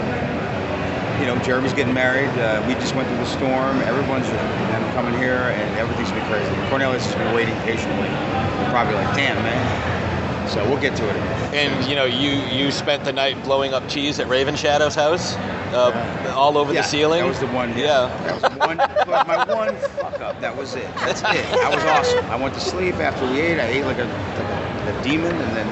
You 1.23 1.31
know, 1.31 1.39
Jeremy's 1.41 1.71
getting 1.71 1.93
married. 1.93 2.27
Uh, 2.37 2.61
we 2.67 2.73
just 2.75 2.93
went 2.95 3.07
through 3.07 3.19
the 3.19 3.25
storm. 3.31 3.79
Everyone's 3.87 4.27
them 4.27 4.83
coming 4.93 5.15
here, 5.17 5.55
and 5.55 5.79
everything's 5.79 6.11
been 6.11 6.25
crazy. 6.27 6.51
Cornelius 6.67 7.05
has 7.05 7.15
been 7.15 7.33
waiting 7.33 7.55
patiently. 7.63 8.09
We're 8.11 8.69
probably 8.75 8.95
like, 8.95 9.15
damn, 9.15 9.39
man. 9.41 10.04
So 10.47 10.67
we'll 10.69 10.79
get 10.79 10.95
to 10.97 11.09
it. 11.09 11.15
And 11.53 11.89
you 11.89 11.95
know, 11.95 12.05
you 12.05 12.31
you 12.51 12.71
spent 12.71 13.03
the 13.03 13.13
night 13.13 13.41
blowing 13.43 13.73
up 13.73 13.87
cheese 13.89 14.19
at 14.19 14.27
Raven 14.27 14.55
Shadow's 14.55 14.95
house, 14.95 15.35
uh, 15.73 16.33
all 16.35 16.57
over 16.57 16.73
Yeah, 16.73 16.81
the 16.81 16.87
ceiling. 16.87 17.21
That 17.21 17.27
was 17.27 17.39
the 17.39 17.47
one. 17.47 17.69
Yeah. 17.77 18.07
That 18.25 18.41
was 18.41 18.57
one. 18.59 18.77
my 18.77 19.53
one 19.53 19.75
fuck 19.97 20.21
up. 20.21 20.39
That 20.41 20.55
was 20.55 20.75
it. 20.75 20.87
That's 20.95 21.21
it. 21.21 21.43
That 21.51 21.71
was 21.73 21.83
awesome. 21.85 22.25
I 22.25 22.35
went 22.35 22.53
to 22.53 22.59
sleep 22.59 22.95
after 22.95 23.25
we 23.29 23.41
ate. 23.41 23.59
I 23.59 23.67
ate 23.67 23.85
like 23.85 23.97
a, 23.97 24.05
like 24.05 24.95
a, 24.95 25.03
demon, 25.03 25.35
and 25.35 25.55
then 25.55 25.67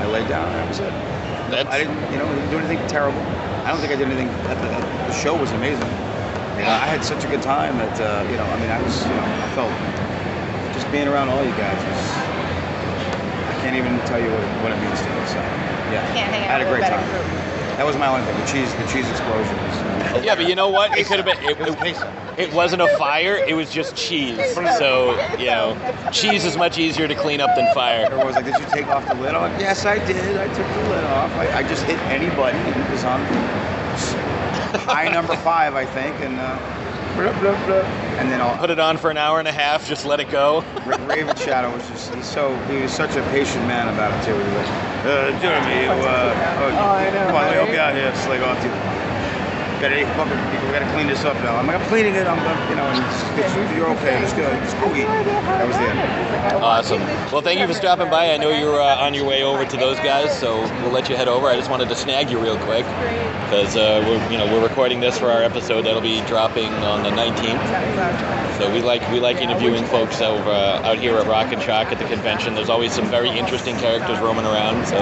I 0.00 0.06
laid 0.06 0.28
down. 0.28 0.48
and 0.48 0.56
That 0.56 0.68
was 0.68 0.80
it. 0.80 1.66
I 1.66 1.78
didn't, 1.78 2.12
you 2.12 2.18
know, 2.18 2.28
didn't 2.34 2.50
do 2.50 2.58
anything 2.58 2.86
terrible. 2.88 3.20
I 3.20 3.70
don't 3.70 3.78
think 3.78 3.92
I 3.92 3.96
did 3.96 4.08
anything. 4.08 4.28
The, 4.48 4.54
the, 4.54 4.70
the 5.08 5.12
show 5.12 5.36
was 5.38 5.52
amazing. 5.52 5.86
You 6.56 6.68
know, 6.68 6.78
I 6.78 6.86
had 6.86 7.04
such 7.04 7.24
a 7.24 7.28
good 7.28 7.42
time 7.42 7.78
that 7.78 8.00
uh, 8.00 8.28
you 8.30 8.36
know. 8.36 8.44
I 8.44 8.60
mean, 8.60 8.70
I 8.70 8.80
was, 8.82 9.02
you 9.02 9.10
know, 9.10 9.22
I 9.22 9.48
felt 9.54 9.72
just 10.74 10.90
being 10.92 11.08
around 11.08 11.28
all 11.28 11.44
you 11.44 11.50
guys 11.52 11.76
was. 11.84 12.21
I 13.62 13.64
can't 13.66 13.76
even 13.76 13.96
tell 14.06 14.18
you 14.18 14.32
what, 14.32 14.42
what 14.60 14.72
it 14.72 14.80
means 14.80 15.00
to 15.02 15.08
me. 15.08 15.24
So, 15.24 15.38
yeah, 15.38 16.02
Can't 16.12 16.34
hang 16.34 16.42
I 16.50 16.52
had 16.52 16.62
a 16.62 16.64
great 16.68 16.82
time. 16.82 17.08
group. 17.08 17.22
That 17.78 17.86
was 17.86 17.96
my 17.96 18.08
only 18.08 18.26
thing. 18.26 18.36
The 18.40 18.44
cheese, 18.44 18.74
the 18.74 18.84
cheese 18.88 19.08
explosion. 19.08 19.54
was- 19.56 20.24
Yeah, 20.24 20.34
but 20.34 20.48
you 20.48 20.56
know 20.56 20.68
what? 20.68 20.98
It 20.98 21.06
could 21.06 21.24
have 21.24 21.26
been. 21.26 21.38
It, 21.48 21.60
it, 21.86 22.48
it 22.48 22.52
wasn't 22.52 22.82
a 22.82 22.88
fire. 22.98 23.36
It 23.36 23.54
was 23.54 23.70
just 23.70 23.94
cheese. 23.94 24.36
So 24.78 25.12
you 25.38 25.46
know, 25.46 25.78
cheese 26.10 26.44
is 26.44 26.56
much 26.56 26.76
easier 26.76 27.06
to 27.06 27.14
clean 27.14 27.40
up 27.40 27.54
than 27.54 27.72
fire. 27.72 28.04
Everyone 28.04 28.26
was 28.26 28.34
like, 28.34 28.46
"Did 28.46 28.58
you 28.58 28.66
take 28.66 28.88
off 28.88 29.06
the 29.06 29.14
lid?" 29.14 29.32
I'm 29.36 29.52
like, 29.52 29.60
"Yes, 29.60 29.86
I 29.86 30.04
did. 30.04 30.36
I 30.38 30.48
took 30.48 30.66
the 30.66 30.90
lid 30.90 31.04
off. 31.04 31.30
I, 31.36 31.58
I 31.58 31.62
just 31.62 31.84
hit 31.84 32.00
any 32.10 32.30
button 32.30 32.58
and 32.58 32.82
it 32.84 32.90
was 32.90 33.04
on 33.04 33.20
high 34.90 35.08
number 35.08 35.36
five, 35.36 35.76
I 35.76 35.86
think, 35.86 36.16
and 36.20 36.36
uh, 36.40 36.58
blah, 37.14 37.32
blah, 37.40 37.66
blah. 37.66 37.84
and 38.18 38.30
then 38.30 38.40
I'll 38.40 38.56
Put 38.58 38.70
it 38.70 38.78
on 38.78 38.96
for 38.96 39.10
an 39.10 39.16
hour 39.16 39.38
and 39.38 39.48
a 39.48 39.52
half. 39.52 39.88
Just 39.88 40.04
let 40.04 40.20
it 40.20 40.30
go. 40.30 40.64
Raven 41.06 41.34
Shadow 41.36 41.72
was 41.74 41.86
just 41.88 42.14
he's 42.14 42.26
so 42.26 42.54
he 42.66 42.80
was 42.82 42.92
such 42.92 43.16
a 43.16 43.22
patient 43.30 43.66
man 43.66 43.88
about 43.88 44.12
it 44.12 44.24
too. 44.24 44.32
He 44.36 44.42
was 44.44 44.54
like, 44.54 44.68
uh, 45.04 45.40
Jeremy, 45.40 45.84
you, 45.84 45.90
uh, 45.90 46.58
oh, 46.60 46.76
Oh, 46.78 46.90
I 46.90 47.10
know, 47.10 47.26
come 47.26 47.36
on, 47.36 47.42
let 47.42 47.50
me 47.50 47.54
help 47.56 47.66
right? 47.66 47.74
you 47.74 47.80
out 47.80 47.94
here, 47.94 48.14
slag 48.14 48.42
off 48.42 48.62
you. 48.64 48.91
Gotta, 49.82 50.06
fucking, 50.14 50.38
we 50.64 50.70
gotta 50.70 50.88
clean 50.92 51.08
this 51.08 51.24
up 51.24 51.34
now. 51.42 51.56
I'm 51.56 51.66
like, 51.66 51.74
I'm 51.74 51.88
cleaning 51.88 52.14
it. 52.14 52.24
I'm, 52.28 52.38
I'm 52.38 52.70
you 52.70 52.76
know, 52.76 52.84
and 52.86 53.02
it's, 53.36 53.56
it's, 53.56 53.76
you're 53.76 53.90
okay. 53.96 54.20
Just 54.20 54.36
go, 54.36 54.48
just 54.48 54.78
go 54.78 54.94
eat. 54.94 55.08
That 55.08 55.66
was 55.66 55.76
the 55.76 55.82
end. 55.82 56.62
Awesome. 56.62 57.00
Well, 57.32 57.42
thank 57.42 57.58
you 57.58 57.66
for 57.66 57.74
stopping 57.74 58.08
by. 58.08 58.30
I 58.32 58.36
know 58.36 58.50
you're 58.50 58.80
uh, 58.80 59.04
on 59.04 59.12
your 59.12 59.24
way 59.24 59.42
over 59.42 59.64
to 59.64 59.76
those 59.76 59.96
guys, 59.98 60.38
so 60.38 60.60
we'll 60.82 60.92
let 60.92 61.08
you 61.08 61.16
head 61.16 61.26
over. 61.26 61.48
I 61.48 61.56
just 61.56 61.68
wanted 61.68 61.88
to 61.88 61.96
snag 61.96 62.30
you 62.30 62.38
real 62.38 62.58
quick 62.58 62.84
because 62.84 63.74
uh, 63.76 64.04
we're 64.06 64.30
you 64.30 64.38
know 64.38 64.46
we're 64.46 64.62
recording 64.62 65.00
this 65.00 65.18
for 65.18 65.32
our 65.32 65.42
episode 65.42 65.82
that'll 65.82 66.00
be 66.00 66.20
dropping 66.26 66.72
on 66.74 67.02
the 67.02 67.10
19th. 67.10 68.58
So 68.58 68.72
we 68.72 68.82
like 68.82 69.02
we 69.10 69.18
like 69.18 69.38
interviewing 69.38 69.84
folks 69.86 70.20
over 70.20 70.48
uh, 70.48 70.82
out 70.84 70.98
here 70.98 71.16
at 71.16 71.26
Rock 71.26 71.52
and 71.52 71.60
Shock 71.60 71.88
at 71.88 71.98
the 71.98 72.04
convention. 72.04 72.54
There's 72.54 72.70
always 72.70 72.92
some 72.92 73.06
very 73.06 73.30
interesting 73.30 73.76
characters 73.78 74.20
roaming 74.20 74.44
around. 74.44 74.86
So 74.86 74.98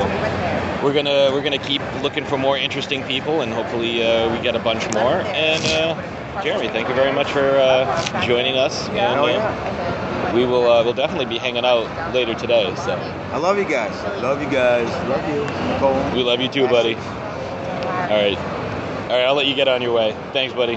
we're 0.82 0.94
gonna 0.94 1.30
we're 1.32 1.42
gonna 1.42 1.58
keep 1.58 1.82
looking 2.02 2.24
for 2.24 2.38
more 2.38 2.56
interesting 2.56 3.02
people, 3.04 3.42
and 3.42 3.52
hopefully 3.52 4.02
uh, 4.02 4.34
we 4.34 4.42
get 4.42 4.56
a 4.56 4.58
bunch 4.58 4.82
more. 4.94 5.20
And 5.26 5.62
uh, 5.66 6.42
Jeremy, 6.42 6.68
thank 6.68 6.88
you 6.88 6.94
very 6.94 7.12
much 7.12 7.30
for 7.30 7.40
uh, 7.40 8.22
joining 8.22 8.56
us. 8.56 8.88
And, 8.88 8.98
Hell 8.98 9.24
uh, 9.24 9.28
yeah. 9.28 10.34
we 10.34 10.46
will 10.46 10.70
uh, 10.70 10.82
we'll 10.82 10.94
definitely 10.94 11.26
be 11.26 11.38
hanging 11.38 11.64
out 11.64 12.14
later 12.14 12.34
today. 12.34 12.74
So 12.76 12.92
I 12.92 13.36
love 13.36 13.58
you 13.58 13.64
guys. 13.64 13.92
Love 14.22 14.42
you 14.42 14.50
guys. 14.50 14.88
Love 15.08 15.28
you, 15.28 15.44
Nicole. 15.72 16.16
we 16.16 16.22
love 16.22 16.40
you 16.40 16.48
too, 16.48 16.66
buddy. 16.68 16.94
All 16.94 18.16
right, 18.16 18.36
all 18.38 19.16
right. 19.16 19.24
I'll 19.26 19.34
let 19.34 19.46
you 19.46 19.54
get 19.54 19.68
on 19.68 19.82
your 19.82 19.92
way. 19.92 20.16
Thanks, 20.32 20.54
buddy. 20.54 20.76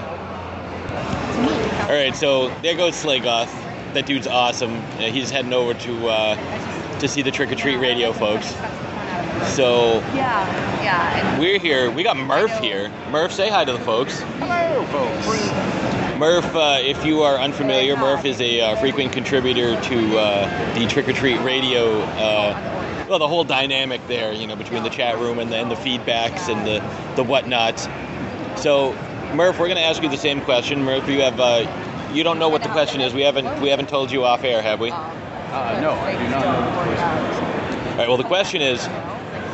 All 1.84 1.90
right, 1.90 2.14
so 2.14 2.48
there 2.60 2.76
goes 2.76 2.94
Slagoth. 2.94 3.52
That 3.94 4.06
dude's 4.06 4.26
awesome. 4.26 4.82
He's 4.98 5.30
heading 5.30 5.52
over 5.52 5.72
to 5.74 6.08
uh, 6.08 6.98
to 6.98 7.08
see 7.08 7.22
the 7.22 7.30
Trick 7.30 7.52
or 7.52 7.54
Treat 7.54 7.76
Radio 7.76 8.12
folks. 8.12 8.54
So 9.42 9.98
Yeah, 10.14 10.82
yeah. 10.82 11.38
We're 11.38 11.58
here. 11.58 11.90
We 11.90 12.02
got 12.02 12.16
Murph 12.16 12.58
here. 12.60 12.90
Murph, 13.10 13.32
say 13.32 13.48
hi 13.48 13.64
to 13.64 13.72
the 13.72 13.78
folks. 13.80 14.20
Hello, 14.38 14.84
folks. 14.86 16.18
Murph, 16.18 16.54
uh, 16.54 16.78
if 16.80 17.04
you 17.04 17.22
are 17.22 17.38
unfamiliar, 17.38 17.96
Murph 17.96 18.24
is 18.24 18.40
a 18.40 18.60
uh, 18.60 18.76
frequent 18.76 19.12
contributor 19.12 19.80
to 19.82 20.18
uh, 20.18 20.74
the 20.78 20.86
Trick 20.86 21.08
or 21.08 21.12
Treat 21.12 21.40
Radio. 21.40 22.00
Uh, 22.00 23.06
well, 23.08 23.18
the 23.18 23.28
whole 23.28 23.44
dynamic 23.44 24.00
there, 24.06 24.32
you 24.32 24.46
know, 24.46 24.56
between 24.56 24.82
the 24.82 24.88
chat 24.88 25.18
room 25.18 25.38
and 25.38 25.50
the, 25.52 25.56
and 25.56 25.70
the 25.70 25.74
feedbacks 25.74 26.48
and 26.48 26.66
the 26.66 26.78
the 27.16 27.24
whatnots. 27.24 27.88
So, 28.58 28.92
Murph, 29.34 29.58
we're 29.58 29.66
going 29.66 29.76
to 29.76 29.82
ask 29.82 30.02
you 30.02 30.08
the 30.08 30.16
same 30.16 30.40
question. 30.40 30.82
Murph, 30.84 31.08
you 31.08 31.20
have 31.22 31.38
uh, 31.40 32.10
you 32.12 32.22
don't 32.22 32.38
know 32.38 32.48
what 32.48 32.62
the 32.62 32.68
question 32.68 33.00
is. 33.00 33.12
We 33.12 33.22
haven't 33.22 33.60
we 33.60 33.68
haven't 33.68 33.88
told 33.88 34.10
you 34.10 34.24
off 34.24 34.44
air, 34.44 34.62
have 34.62 34.80
we? 34.80 34.90
Uh, 34.90 35.80
no, 35.80 35.90
I 35.92 36.12
do 36.12 36.28
not 36.30 36.44
know 36.44 36.64
the 36.64 36.72
question. 36.72 37.98
right. 37.98 38.08
Well, 38.08 38.16
the 38.16 38.24
question 38.24 38.62
is, 38.62 38.88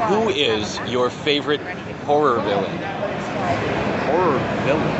who 0.08 0.28
is 0.30 0.80
your 0.90 1.10
favorite 1.10 1.60
horror 2.04 2.40
villain? 2.40 2.76
Horror 4.06 4.40
villain. 4.64 4.96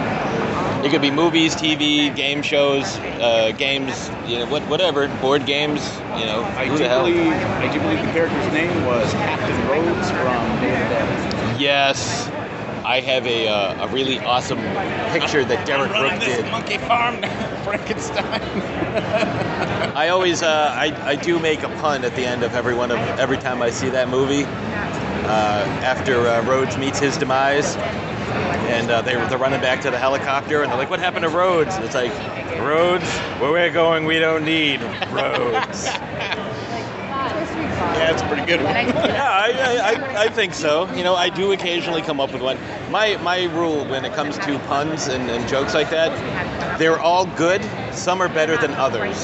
It 0.85 0.91
could 0.91 1.03
be 1.03 1.11
movies, 1.11 1.55
TV, 1.55 2.09
game 2.11 2.41
shows, 2.43 2.99
uh, 3.21 3.53
games, 3.59 4.11
you 4.27 4.39
know, 4.39 4.47
what, 4.47 4.63
whatever, 4.67 5.09
board 5.21 5.45
games, 5.45 6.01
you 6.17 6.25
know, 6.25 6.43
I 6.57 6.69
do 6.69 6.83
hell? 6.85 7.05
believe 7.05 7.35
I 7.61 7.69
do 7.71 7.81
believe 7.81 8.01
the 8.01 8.11
character's 8.13 8.51
name 8.53 8.85
was 8.87 9.13
Captain 9.13 9.67
Rhodes 9.67 10.11
from 10.13 10.59
Day 10.59 10.73
of 10.73 10.79
the 10.79 10.87
Dead. 10.87 11.61
Yes, 11.61 12.30
I 12.91 12.99
have 13.03 13.25
a, 13.25 13.47
uh, 13.47 13.87
a 13.87 13.89
really 13.93 14.19
awesome 14.19 14.59
picture 15.13 15.45
that 15.45 15.65
Derek 15.65 15.93
Brook 15.93 16.19
did. 16.19 16.45
monkey 16.51 16.77
farm, 16.77 17.19
Frankenstein. 17.63 18.43
I 19.95 20.09
always, 20.09 20.43
uh, 20.43 20.75
I, 20.77 20.87
I 21.11 21.15
do 21.15 21.39
make 21.39 21.63
a 21.63 21.69
pun 21.69 22.03
at 22.03 22.17
the 22.17 22.27
end 22.27 22.43
of 22.43 22.57
every 22.57 22.75
one 22.75 22.91
of 22.91 22.99
every 23.17 23.37
time 23.37 23.63
I 23.63 23.71
see 23.71 23.91
that 23.91 24.09
movie. 24.09 24.43
Uh, 24.43 25.69
after 25.85 26.27
uh, 26.27 26.43
Rhodes 26.45 26.77
meets 26.79 26.99
his 26.99 27.17
demise, 27.17 27.77
and 27.77 28.91
uh, 28.91 29.03
they're, 29.03 29.25
they're 29.29 29.39
running 29.39 29.61
back 29.61 29.83
to 29.83 29.91
the 29.93 29.99
helicopter, 29.99 30.63
and 30.63 30.73
they're 30.73 30.79
like, 30.79 30.91
"What 30.91 30.99
happened 30.99 31.23
to 31.23 31.29
Rhodes?" 31.29 31.77
And 31.77 31.85
it's 31.85 31.95
like, 31.95 32.11
"Rhodes, 32.59 33.09
where 33.39 33.53
we're 33.53 33.71
going, 33.71 34.05
we 34.05 34.19
don't 34.19 34.45
need 34.45 34.83
roads." 35.13 35.89
Yeah, 38.01 38.13
it's 38.13 38.23
a 38.23 38.27
pretty 38.29 38.47
good 38.47 38.63
one. 38.63 38.73
yeah, 38.75 39.29
I, 39.31 39.51
I, 39.53 39.91
I, 39.91 40.23
I 40.25 40.29
think 40.29 40.55
so. 40.55 40.91
You 40.95 41.05
know, 41.05 41.15
I 41.15 41.29
do 41.29 41.53
occasionally 41.53 42.01
come 42.01 42.19
up 42.19 42.33
with 42.33 42.41
one. 42.41 42.57
My 42.91 43.19
my 43.19 43.45
rule 43.45 43.85
when 43.85 44.07
it 44.07 44.15
comes 44.15 44.39
to 44.39 44.59
puns 44.61 45.09
and, 45.09 45.29
and 45.29 45.47
jokes 45.47 45.75
like 45.75 45.91
that, 45.91 46.79
they're 46.79 46.99
all 46.99 47.27
good. 47.27 47.63
Some 47.93 48.23
are 48.23 48.31
better 48.31 48.57
than 48.57 48.71
others. 48.73 49.19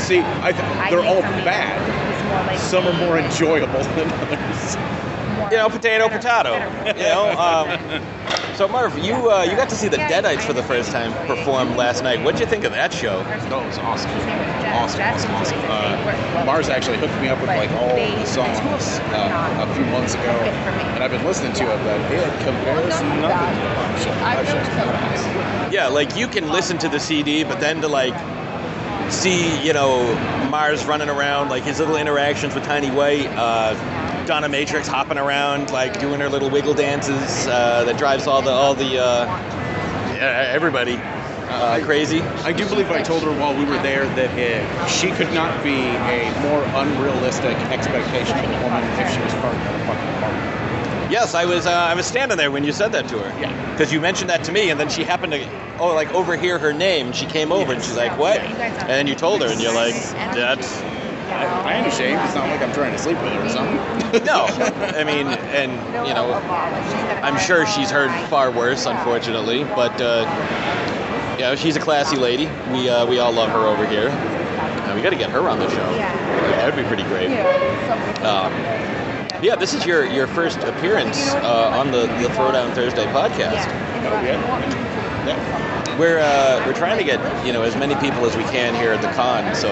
See, 0.00 0.20
I 0.40 0.52
th- 0.52 0.90
they're 0.90 1.04
all 1.04 1.20
bad. 1.44 2.58
Some 2.58 2.86
are 2.86 2.94
more 2.94 3.18
enjoyable 3.18 3.82
than 3.94 4.10
others. 4.12 4.76
You 5.52 5.58
know, 5.58 5.68
potato, 5.68 6.08
potato. 6.08 6.54
You 6.96 7.02
know, 7.02 7.28
um, 7.38 7.68
So 8.62 8.68
Marv, 8.68 8.96
you 8.98 9.28
uh, 9.28 9.42
you 9.42 9.56
got 9.56 9.68
to 9.70 9.74
see 9.74 9.88
the 9.88 9.96
Deadites 9.96 10.42
for 10.42 10.52
the 10.52 10.62
first 10.62 10.92
time 10.92 11.12
perform 11.26 11.74
last 11.76 12.04
night. 12.04 12.22
What'd 12.22 12.38
you 12.38 12.46
think 12.46 12.62
of 12.62 12.70
that 12.70 12.92
show? 12.92 13.24
That 13.24 13.66
was 13.66 13.76
awesome. 13.78 14.08
Awesome, 14.12 15.02
awesome, 15.02 15.30
awesome. 15.32 15.58
Uh, 15.64 16.44
Mars 16.46 16.68
actually 16.68 16.98
hooked 16.98 17.20
me 17.20 17.26
up 17.26 17.40
with 17.40 17.48
like 17.48 17.72
all 17.72 17.96
the 17.96 18.24
songs 18.24 18.60
uh, 19.10 19.66
a 19.68 19.74
few 19.74 19.84
months 19.86 20.14
ago, 20.14 20.30
and 20.30 21.02
I've 21.02 21.10
been 21.10 21.24
listening 21.24 21.54
to 21.54 21.74
it, 21.74 21.76
but 21.82 22.00
it 22.12 22.22
compares 22.44 23.02
nothing 23.02 23.10
to 23.18 23.62
the 23.62 23.74
live 23.74 24.00
show. 24.00 24.10
Live 24.10 24.46
show's 24.46 24.68
badass. 24.78 25.72
Yeah, 25.72 25.88
like 25.88 26.14
you 26.14 26.28
can 26.28 26.48
listen 26.48 26.78
to 26.78 26.88
the 26.88 27.00
CD, 27.00 27.42
but 27.42 27.58
then 27.58 27.80
to 27.80 27.88
like 27.88 28.14
see, 29.10 29.60
you 29.66 29.72
know, 29.72 30.14
Mars 30.50 30.84
running 30.86 31.08
around, 31.08 31.48
like 31.48 31.64
his 31.64 31.80
little 31.80 31.96
interactions 31.96 32.54
with 32.54 32.62
Tiny 32.62 32.92
White, 32.92 33.26
uh, 33.26 33.74
Donna 34.32 34.48
Matrix 34.48 34.88
hopping 34.88 35.18
around, 35.18 35.70
like 35.72 36.00
doing 36.00 36.18
her 36.18 36.30
little 36.30 36.48
wiggle 36.48 36.72
dances 36.72 37.46
uh, 37.46 37.84
that 37.84 37.98
drives 37.98 38.26
all 38.26 38.40
the 38.40 38.50
all 38.50 38.74
the 38.74 38.98
uh, 38.98 39.26
yeah, 39.26 40.50
everybody 40.54 40.94
uh, 41.50 41.78
crazy. 41.84 42.22
I 42.22 42.54
do 42.54 42.66
believe 42.66 42.90
I 42.90 43.02
told 43.02 43.24
her 43.24 43.30
while 43.30 43.54
we 43.54 43.66
were 43.66 43.76
there 43.82 44.06
that 44.14 44.30
uh, 44.30 44.86
she 44.86 45.10
could 45.10 45.30
not 45.34 45.62
be 45.62 45.74
a 45.74 46.34
more 46.40 46.64
unrealistic 46.80 47.58
expectation 47.70 48.38
of 48.38 48.50
a 48.58 48.62
woman 48.62 48.82
if 48.98 49.12
she 49.12 49.20
was 49.20 49.34
part 49.34 49.54
of 49.54 49.64
the 49.64 49.84
fucking 49.84 50.20
party. 50.22 51.12
Yes, 51.12 51.34
I 51.34 51.44
was. 51.44 51.66
Uh, 51.66 51.70
I 51.70 51.92
was 51.94 52.06
standing 52.06 52.38
there 52.38 52.50
when 52.50 52.64
you 52.64 52.72
said 52.72 52.92
that 52.92 53.08
to 53.08 53.18
her. 53.18 53.38
Yeah. 53.38 53.72
Because 53.72 53.92
you 53.92 54.00
mentioned 54.00 54.30
that 54.30 54.44
to 54.44 54.52
me, 54.52 54.70
and 54.70 54.80
then 54.80 54.88
she 54.88 55.04
happened 55.04 55.34
to, 55.34 55.46
oh, 55.78 55.94
like 55.94 56.10
overhear 56.14 56.58
her 56.58 56.72
name. 56.72 57.08
and 57.08 57.14
She 57.14 57.26
came 57.26 57.52
over 57.52 57.74
and 57.74 57.82
she's 57.84 57.98
like, 57.98 58.16
"What?" 58.16 58.40
And 58.40 58.88
then 58.88 59.06
you 59.06 59.14
told 59.14 59.42
her, 59.42 59.48
and 59.48 59.60
you're 59.60 59.74
like, 59.74 59.92
"That's." 60.32 61.01
I, 61.32 61.72
I 61.72 61.74
ain't 61.74 61.86
ashamed. 61.86 62.20
It's 62.24 62.34
not 62.34 62.48
like 62.48 62.60
I'm 62.62 62.72
trying 62.72 62.92
to 62.92 62.98
sleep 62.98 63.20
with 63.22 63.32
her 63.32 63.44
or 63.44 63.48
something. 63.48 63.78
No, 64.26 64.44
I 64.46 65.04
mean, 65.04 65.26
and 65.26 65.72
you 66.06 66.12
know, 66.14 66.34
I'm 67.22 67.38
sure 67.38 67.66
she's 67.66 67.90
heard 67.90 68.10
far 68.28 68.50
worse, 68.50 68.84
unfortunately. 68.84 69.64
But 69.64 69.98
uh, 70.00 70.24
yeah, 71.38 71.54
she's 71.54 71.76
a 71.76 71.80
classy 71.80 72.16
lady. 72.16 72.44
We 72.72 72.90
uh, 72.90 73.06
we 73.06 73.18
all 73.20 73.32
love 73.32 73.50
her 73.50 73.66
over 73.66 73.86
here. 73.86 74.08
Uh, 74.10 74.92
we 74.94 75.00
got 75.00 75.10
to 75.10 75.16
get 75.16 75.30
her 75.30 75.48
on 75.48 75.58
the 75.58 75.68
show. 75.70 75.90
Yeah, 75.96 76.56
that'd 76.58 76.76
be 76.76 76.84
pretty 76.84 77.04
great. 77.04 77.30
Um, 78.22 78.52
yeah, 79.42 79.56
this 79.56 79.72
is 79.74 79.84
your, 79.86 80.04
your 80.04 80.26
first 80.28 80.58
appearance 80.60 81.18
uh, 81.34 81.70
on 81.72 81.90
the, 81.90 82.06
the 82.06 82.28
Throwdown 82.28 82.74
Thursday 82.74 83.06
podcast. 83.06 83.66
We're 85.98 86.18
uh, 86.18 86.64
we're 86.66 86.72
trying 86.72 86.98
to 86.98 87.04
get 87.04 87.20
you 87.46 87.52
know 87.52 87.62
as 87.62 87.76
many 87.76 87.94
people 87.96 88.24
as 88.24 88.36
we 88.36 88.44
can 88.44 88.74
here 88.74 88.92
at 88.92 89.02
the 89.02 89.08
con. 89.08 89.54
So, 89.54 89.70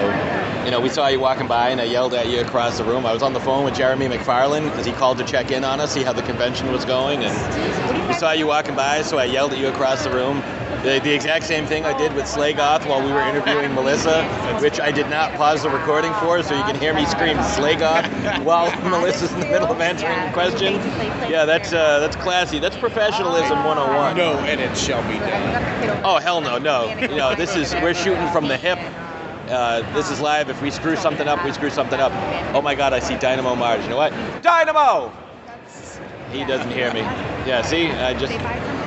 you 0.63 0.71
know, 0.71 0.79
we 0.79 0.89
saw 0.89 1.07
you 1.07 1.19
walking 1.19 1.47
by, 1.47 1.69
and 1.69 1.81
I 1.81 1.85
yelled 1.85 2.13
at 2.13 2.29
you 2.29 2.41
across 2.41 2.77
the 2.77 2.83
room. 2.83 3.05
I 3.05 3.13
was 3.13 3.23
on 3.23 3.33
the 3.33 3.39
phone 3.39 3.65
with 3.65 3.73
Jeremy 3.73 4.07
McFarland 4.07 4.69
because 4.69 4.85
he 4.85 4.91
called 4.91 5.17
to 5.17 5.23
check 5.23 5.49
in 5.49 5.63
on 5.63 5.79
us, 5.81 5.93
see 5.93 6.03
how 6.03 6.13
the 6.13 6.21
convention 6.21 6.71
was 6.71 6.85
going, 6.85 7.23
and 7.23 8.07
we 8.07 8.13
saw 8.13 8.31
you 8.33 8.45
walking 8.45 8.75
by, 8.75 9.01
so 9.01 9.17
I 9.17 9.25
yelled 9.25 9.53
at 9.53 9.59
you 9.59 9.67
across 9.67 10.03
the 10.03 10.11
room. 10.11 10.43
The, 10.83 10.99
the 11.03 11.13
exact 11.13 11.45
same 11.45 11.67
thing 11.67 11.85
I 11.85 11.95
did 11.95 12.11
with 12.15 12.25
Slagoth 12.25 12.87
while 12.87 13.05
we 13.05 13.11
were 13.13 13.21
interviewing 13.21 13.71
Melissa, 13.75 14.23
which 14.61 14.79
I 14.79 14.91
did 14.91 15.07
not 15.11 15.31
pause 15.33 15.61
the 15.61 15.69
recording 15.69 16.11
for, 16.15 16.41
so 16.41 16.57
you 16.57 16.63
can 16.63 16.75
hear 16.75 16.91
me 16.91 17.05
scream 17.05 17.37
Slagoth 17.37 18.43
while 18.43 18.71
Melissa's 18.89 19.31
in 19.33 19.41
the 19.41 19.45
middle 19.45 19.71
of 19.71 19.79
answering 19.79 20.17
a 20.17 20.33
question. 20.33 20.73
Yeah, 21.29 21.45
that's 21.45 21.71
uh, 21.71 21.99
that's 21.99 22.15
classy. 22.15 22.57
That's 22.57 22.75
professionalism 22.77 23.63
101. 23.63 24.17
No, 24.17 24.39
and 24.39 24.59
it 24.59 24.75
shall 24.75 25.03
be 25.03 25.19
done. 25.19 26.01
Oh 26.03 26.17
hell 26.17 26.41
no, 26.41 26.57
no. 26.57 26.89
You 26.99 27.15
know, 27.15 27.35
this 27.35 27.55
is 27.55 27.75
we're 27.75 27.93
shooting 27.93 28.27
from 28.29 28.47
the 28.47 28.57
hip. 28.57 28.79
Uh, 29.49 29.81
this 29.93 30.09
is 30.09 30.19
live. 30.19 30.49
If 30.49 30.63
we 30.63 30.71
screw 30.71 30.95
something 30.95 31.27
up, 31.27 31.45
we 31.45 31.51
screw 31.51 31.69
something 31.69 31.99
up. 31.99 32.11
Oh 32.55 32.61
my 32.63 32.73
God, 32.73 32.91
I 32.91 32.99
see 32.99 33.17
Dynamo 33.17 33.55
Mars. 33.55 33.83
You 33.83 33.91
know 33.91 33.97
what? 33.97 34.13
Dynamo. 34.41 35.13
He 36.31 36.43
doesn't 36.43 36.71
hear 36.71 36.91
me. 36.91 37.01
Yeah, 37.01 37.61
see, 37.61 37.91
I 37.91 38.13
just 38.15 38.33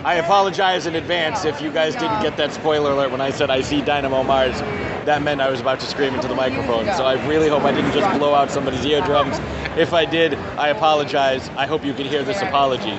I 0.05 0.17
apologize 0.17 0.87
in 0.87 0.97
advance 0.97 1.47
if 1.47 1.63
you 1.63 1.73
guys 1.73 1.95
didn't 1.95 2.21
get 2.21 2.37
that 2.37 2.53
spoiler 2.53 2.93
alert 2.93 3.11
when 3.11 3.23
I 3.23 3.31
said 3.31 3.49
I 3.49 3.63
see 3.63 3.81
Dynamo 3.81 4.23
Mars. 4.23 4.61
That 5.07 5.23
meant 5.23 5.41
I 5.41 5.49
was 5.49 5.63
about 5.63 5.81
to 5.81 5.87
scream 5.87 6.15
into 6.15 6.29
the 6.29 6.35
microphone. 6.35 6.85
So 6.95 7.07
I 7.07 7.27
really 7.27 7.49
hope 7.49 7.63
I 7.63 7.73
didn't 7.73 7.93
just 7.93 8.19
blow 8.19 8.35
out 8.35 8.51
somebody's 8.51 8.85
eardrums. 8.85 9.39
If 9.79 9.95
I 9.95 10.05
did, 10.05 10.35
I 10.59 10.69
apologize. 10.69 11.49
I 11.57 11.65
hope 11.65 11.87
you 11.87 11.95
can 11.95 12.05
hear 12.05 12.23
this 12.23 12.43
apology. 12.43 12.97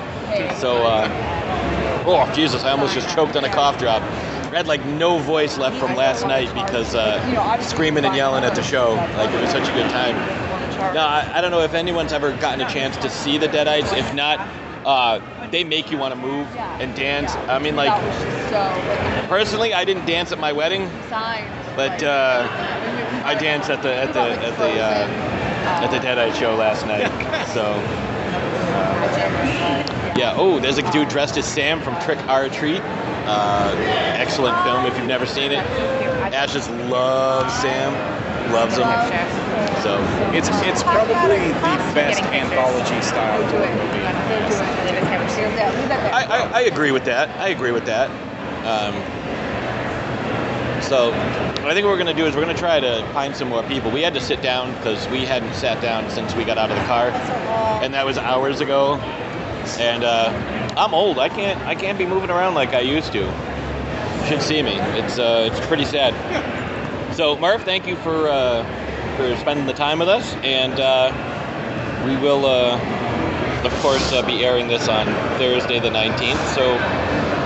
So, 0.58 0.84
uh, 0.84 2.04
oh 2.06 2.32
Jesus, 2.34 2.64
I 2.64 2.72
almost 2.72 2.94
just 2.94 3.08
choked 3.14 3.36
on 3.36 3.44
a 3.44 3.50
cough 3.50 3.78
drop. 3.78 4.02
I 4.02 4.56
had 4.56 4.66
like 4.66 4.84
no 4.84 5.18
voice 5.18 5.58
left 5.58 5.78
from 5.78 5.94
last 5.94 6.26
night 6.26 6.52
because 6.54 6.96
uh, 6.96 7.60
screaming 7.60 8.04
and 8.04 8.16
yelling 8.16 8.42
at 8.42 8.56
the 8.56 8.62
show. 8.64 8.94
Like 8.94 9.32
it 9.32 9.40
was 9.40 9.50
such 9.50 9.68
a 9.68 9.72
good 9.74 9.90
time. 9.90 10.16
No, 10.92 11.02
I, 11.02 11.38
I 11.38 11.40
don't 11.40 11.52
know 11.52 11.62
if 11.62 11.74
anyone's 11.74 12.12
ever 12.12 12.32
gotten 12.38 12.66
a 12.66 12.68
chance 12.68 12.96
to 12.96 13.08
see 13.10 13.38
the 13.38 13.46
Deadites. 13.46 13.96
If 13.96 14.12
not, 14.12 14.40
uh, 14.84 15.20
they 15.50 15.64
make 15.64 15.90
you 15.90 15.98
want 15.98 16.14
to 16.14 16.20
move 16.20 16.46
and 16.80 16.94
dance. 16.94 17.34
I 17.48 17.58
mean, 17.58 17.76
like 17.76 17.90
personally, 19.28 19.74
I 19.74 19.84
didn't 19.84 20.06
dance 20.06 20.32
at 20.32 20.38
my 20.38 20.52
wedding, 20.52 20.88
but 21.76 22.02
uh, 22.02 22.46
I 23.24 23.34
danced 23.34 23.70
at 23.70 23.82
the 23.82 23.94
at 23.94 24.12
the 24.12 24.20
at 24.20 24.56
the 24.58 24.80
uh, 24.80 25.08
at 25.82 25.90
the 25.90 25.98
Deadite 25.98 26.34
show 26.38 26.54
last 26.56 26.86
night. 26.86 27.08
So. 27.48 27.62
uh, 27.62 27.74
yeah. 30.18 30.34
Oh, 30.36 30.58
there's 30.60 30.78
a 30.78 30.92
dude 30.92 31.08
dressed 31.08 31.36
as 31.36 31.44
Sam 31.46 31.80
from 31.80 32.00
Trick 32.02 32.18
'r 32.28 32.48
Treat. 32.48 32.80
Uh, 33.26 33.74
excellent 34.18 34.56
film 34.64 34.86
if 34.86 34.96
you've 34.96 35.06
never 35.08 35.26
seen 35.26 35.50
it. 35.52 35.58
Ashes 36.32 36.68
loves 36.90 37.52
Sam, 37.54 37.92
loves 38.52 38.76
him. 38.76 38.84
So 39.82 39.98
It's 40.32 40.48
it's 40.62 40.82
probably 40.82 41.52
the 41.52 41.58
best 41.94 42.22
anthology 42.32 43.00
style 43.02 43.42
movie. 43.42 44.55
I, 46.52 46.62
agree 46.62 46.92
with 46.92 47.04
that. 47.04 47.28
I 47.40 47.48
agree 47.48 47.72
with 47.72 47.86
that. 47.86 48.10
Um, 48.66 48.94
so 50.82 51.12
I 51.12 51.74
think 51.74 51.84
what 51.84 51.92
we're 51.92 52.02
going 52.02 52.06
to 52.06 52.14
do 52.14 52.26
is 52.26 52.34
we're 52.34 52.44
going 52.44 52.54
to 52.54 52.60
try 52.60 52.80
to 52.80 53.06
find 53.12 53.34
some 53.34 53.48
more 53.48 53.62
people. 53.64 53.90
We 53.90 54.02
had 54.02 54.14
to 54.14 54.20
sit 54.20 54.42
down 54.42 54.72
because 54.74 55.08
we 55.08 55.24
hadn't 55.24 55.54
sat 55.54 55.80
down 55.82 56.10
since 56.10 56.34
we 56.34 56.44
got 56.44 56.58
out 56.58 56.70
of 56.70 56.76
the 56.76 56.84
car, 56.84 57.10
and 57.82 57.92
that 57.94 58.06
was 58.06 58.18
hours 58.18 58.60
ago. 58.60 58.96
And 59.78 60.04
uh, 60.04 60.74
I'm 60.76 60.94
old. 60.94 61.18
I 61.18 61.28
can't 61.28 61.60
I 61.62 61.74
can't 61.74 61.98
be 61.98 62.06
moving 62.06 62.30
around 62.30 62.54
like 62.54 62.72
I 62.72 62.80
used 62.80 63.12
to. 63.12 63.18
You 63.18 64.26
should 64.28 64.42
see 64.42 64.62
me. 64.62 64.74
It's 64.74 65.18
uh, 65.18 65.50
it's 65.50 65.66
pretty 65.66 65.84
sad. 65.84 66.14
So 67.14 67.36
Marv, 67.36 67.64
thank 67.64 67.86
you 67.86 67.96
for 67.96 68.28
uh, 68.28 68.62
for 69.16 69.34
spending 69.36 69.66
the 69.66 69.72
time 69.72 69.98
with 69.98 70.08
us, 70.08 70.34
and 70.42 70.78
uh, 70.78 71.10
we 72.06 72.16
will, 72.18 72.44
uh, 72.46 72.76
of 73.64 73.72
course, 73.80 74.12
uh, 74.12 74.24
be 74.26 74.44
airing 74.44 74.68
this 74.68 74.88
on 74.88 75.06
Thursday 75.38 75.78
the 75.78 75.90
19th. 75.90 76.54
So 76.54 76.74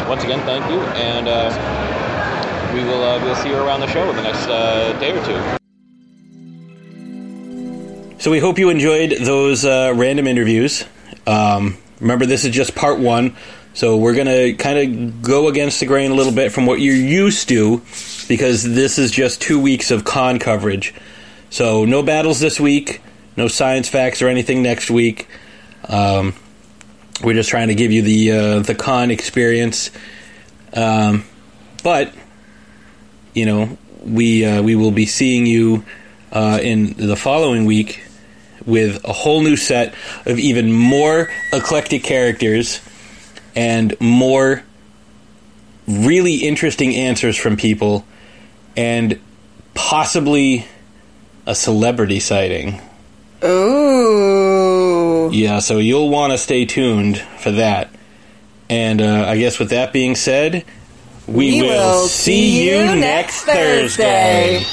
once 0.09 0.25
again, 0.25 0.40
thank 0.40 0.68
you, 0.70 0.81
and 0.81 1.29
uh, 1.29 2.73
we 2.75 2.83
will 2.83 3.03
uh, 3.03 3.23
we'll 3.25 3.37
see 3.37 3.51
you 3.51 3.57
around 3.57 3.81
the 3.81 3.87
show 3.87 4.09
in 4.11 4.16
the 4.16 4.23
next 4.23 4.46
uh, 4.49 4.99
day 4.99 5.12
or 5.12 5.25
two. 5.25 5.40
So 8.18 8.31
we 8.31 8.38
hope 8.38 8.59
you 8.59 8.70
enjoyed 8.70 9.12
those 9.20 9.64
uh, 9.64 9.92
random 9.96 10.27
interviews. 10.27 10.85
Um, 11.27 11.79
remember, 12.01 12.27
this 12.27 12.44
is 12.44 12.55
just 12.55 12.75
part 12.75 12.99
one, 12.99 13.37
so 13.73 13.96
we're 13.96 14.14
gonna 14.14 14.55
kind 14.55 14.79
of 14.79 15.23
go 15.23 15.49
against 15.49 15.81
the 15.81 15.87
grain 15.87 16.11
a 16.11 16.14
little 16.14 16.33
bit 16.33 16.53
from 16.53 16.66
what 16.66 16.81
you're 16.81 16.94
used 16.94 17.49
to, 17.49 17.83
because 18.29 18.62
this 18.62 18.99
is 18.99 19.11
just 19.11 19.40
two 19.40 19.61
weeks 19.61 19.90
of 19.90 20.05
con 20.05 20.38
coverage. 20.38 20.92
So 21.51 21.85
no 21.85 22.03
battles 22.03 22.40
this 22.40 22.61
week, 22.61 23.01
no 23.37 23.49
science 23.49 23.88
facts 23.88 24.23
or 24.23 24.29
anything 24.29 24.62
next 24.62 24.90
week. 24.90 25.29
Um, 25.88 26.35
we're 27.23 27.35
just 27.35 27.51
trying 27.51 27.69
to 27.69 27.75
give 27.75 27.93
you 27.93 28.03
the 28.03 28.33
uh, 28.33 28.59
the 28.61 28.75
con 28.75 29.11
experience. 29.11 29.90
Um, 30.73 31.25
but 31.83 32.12
you 33.35 33.47
know, 33.47 33.79
we 34.03 34.45
uh, 34.45 34.62
we 34.62 34.75
will 34.75 34.90
be 34.93 35.07
seeing 35.07 35.47
you 35.47 35.85
uh, 36.33 36.59
in 36.62 36.95
the 36.95 37.16
following 37.16 37.64
week 37.64 38.05
with 38.66 39.05
a 39.05 39.12
whole 39.12 39.43
new 39.43 39.57
set 39.57 39.95
of 40.27 40.38
even 40.38 40.73
more 40.73 41.31
eclectic 41.53 42.05
characters 42.05 42.81
and 43.57 43.99
more 44.01 44.62
really 45.88 46.37
interesting 46.37 46.95
answers 46.95 47.37
from 47.37 47.57
people 47.57 48.05
and 48.77 49.19
possibly 49.75 50.66
a 51.47 51.55
celebrity 51.55 52.21
sighting. 52.21 52.81
Ooh. 53.43 54.39
Yeah, 55.33 55.61
so 55.61 55.79
you'll 55.79 56.09
want 56.09 56.33
to 56.33 56.38
stay 56.38 56.64
tuned 56.64 57.19
for 57.38 57.53
that. 57.53 57.90
And 58.69 59.01
uh, 59.01 59.25
I 59.27 59.38
guess 59.38 59.59
with 59.59 59.71
that 59.71 59.93
being 59.93 60.14
said, 60.14 60.64
we, 61.27 61.61
We 61.61 61.62
will 61.62 62.07
see 62.09 62.69
you 62.69 62.97
next 62.97 63.43
Thursday. 63.45 64.64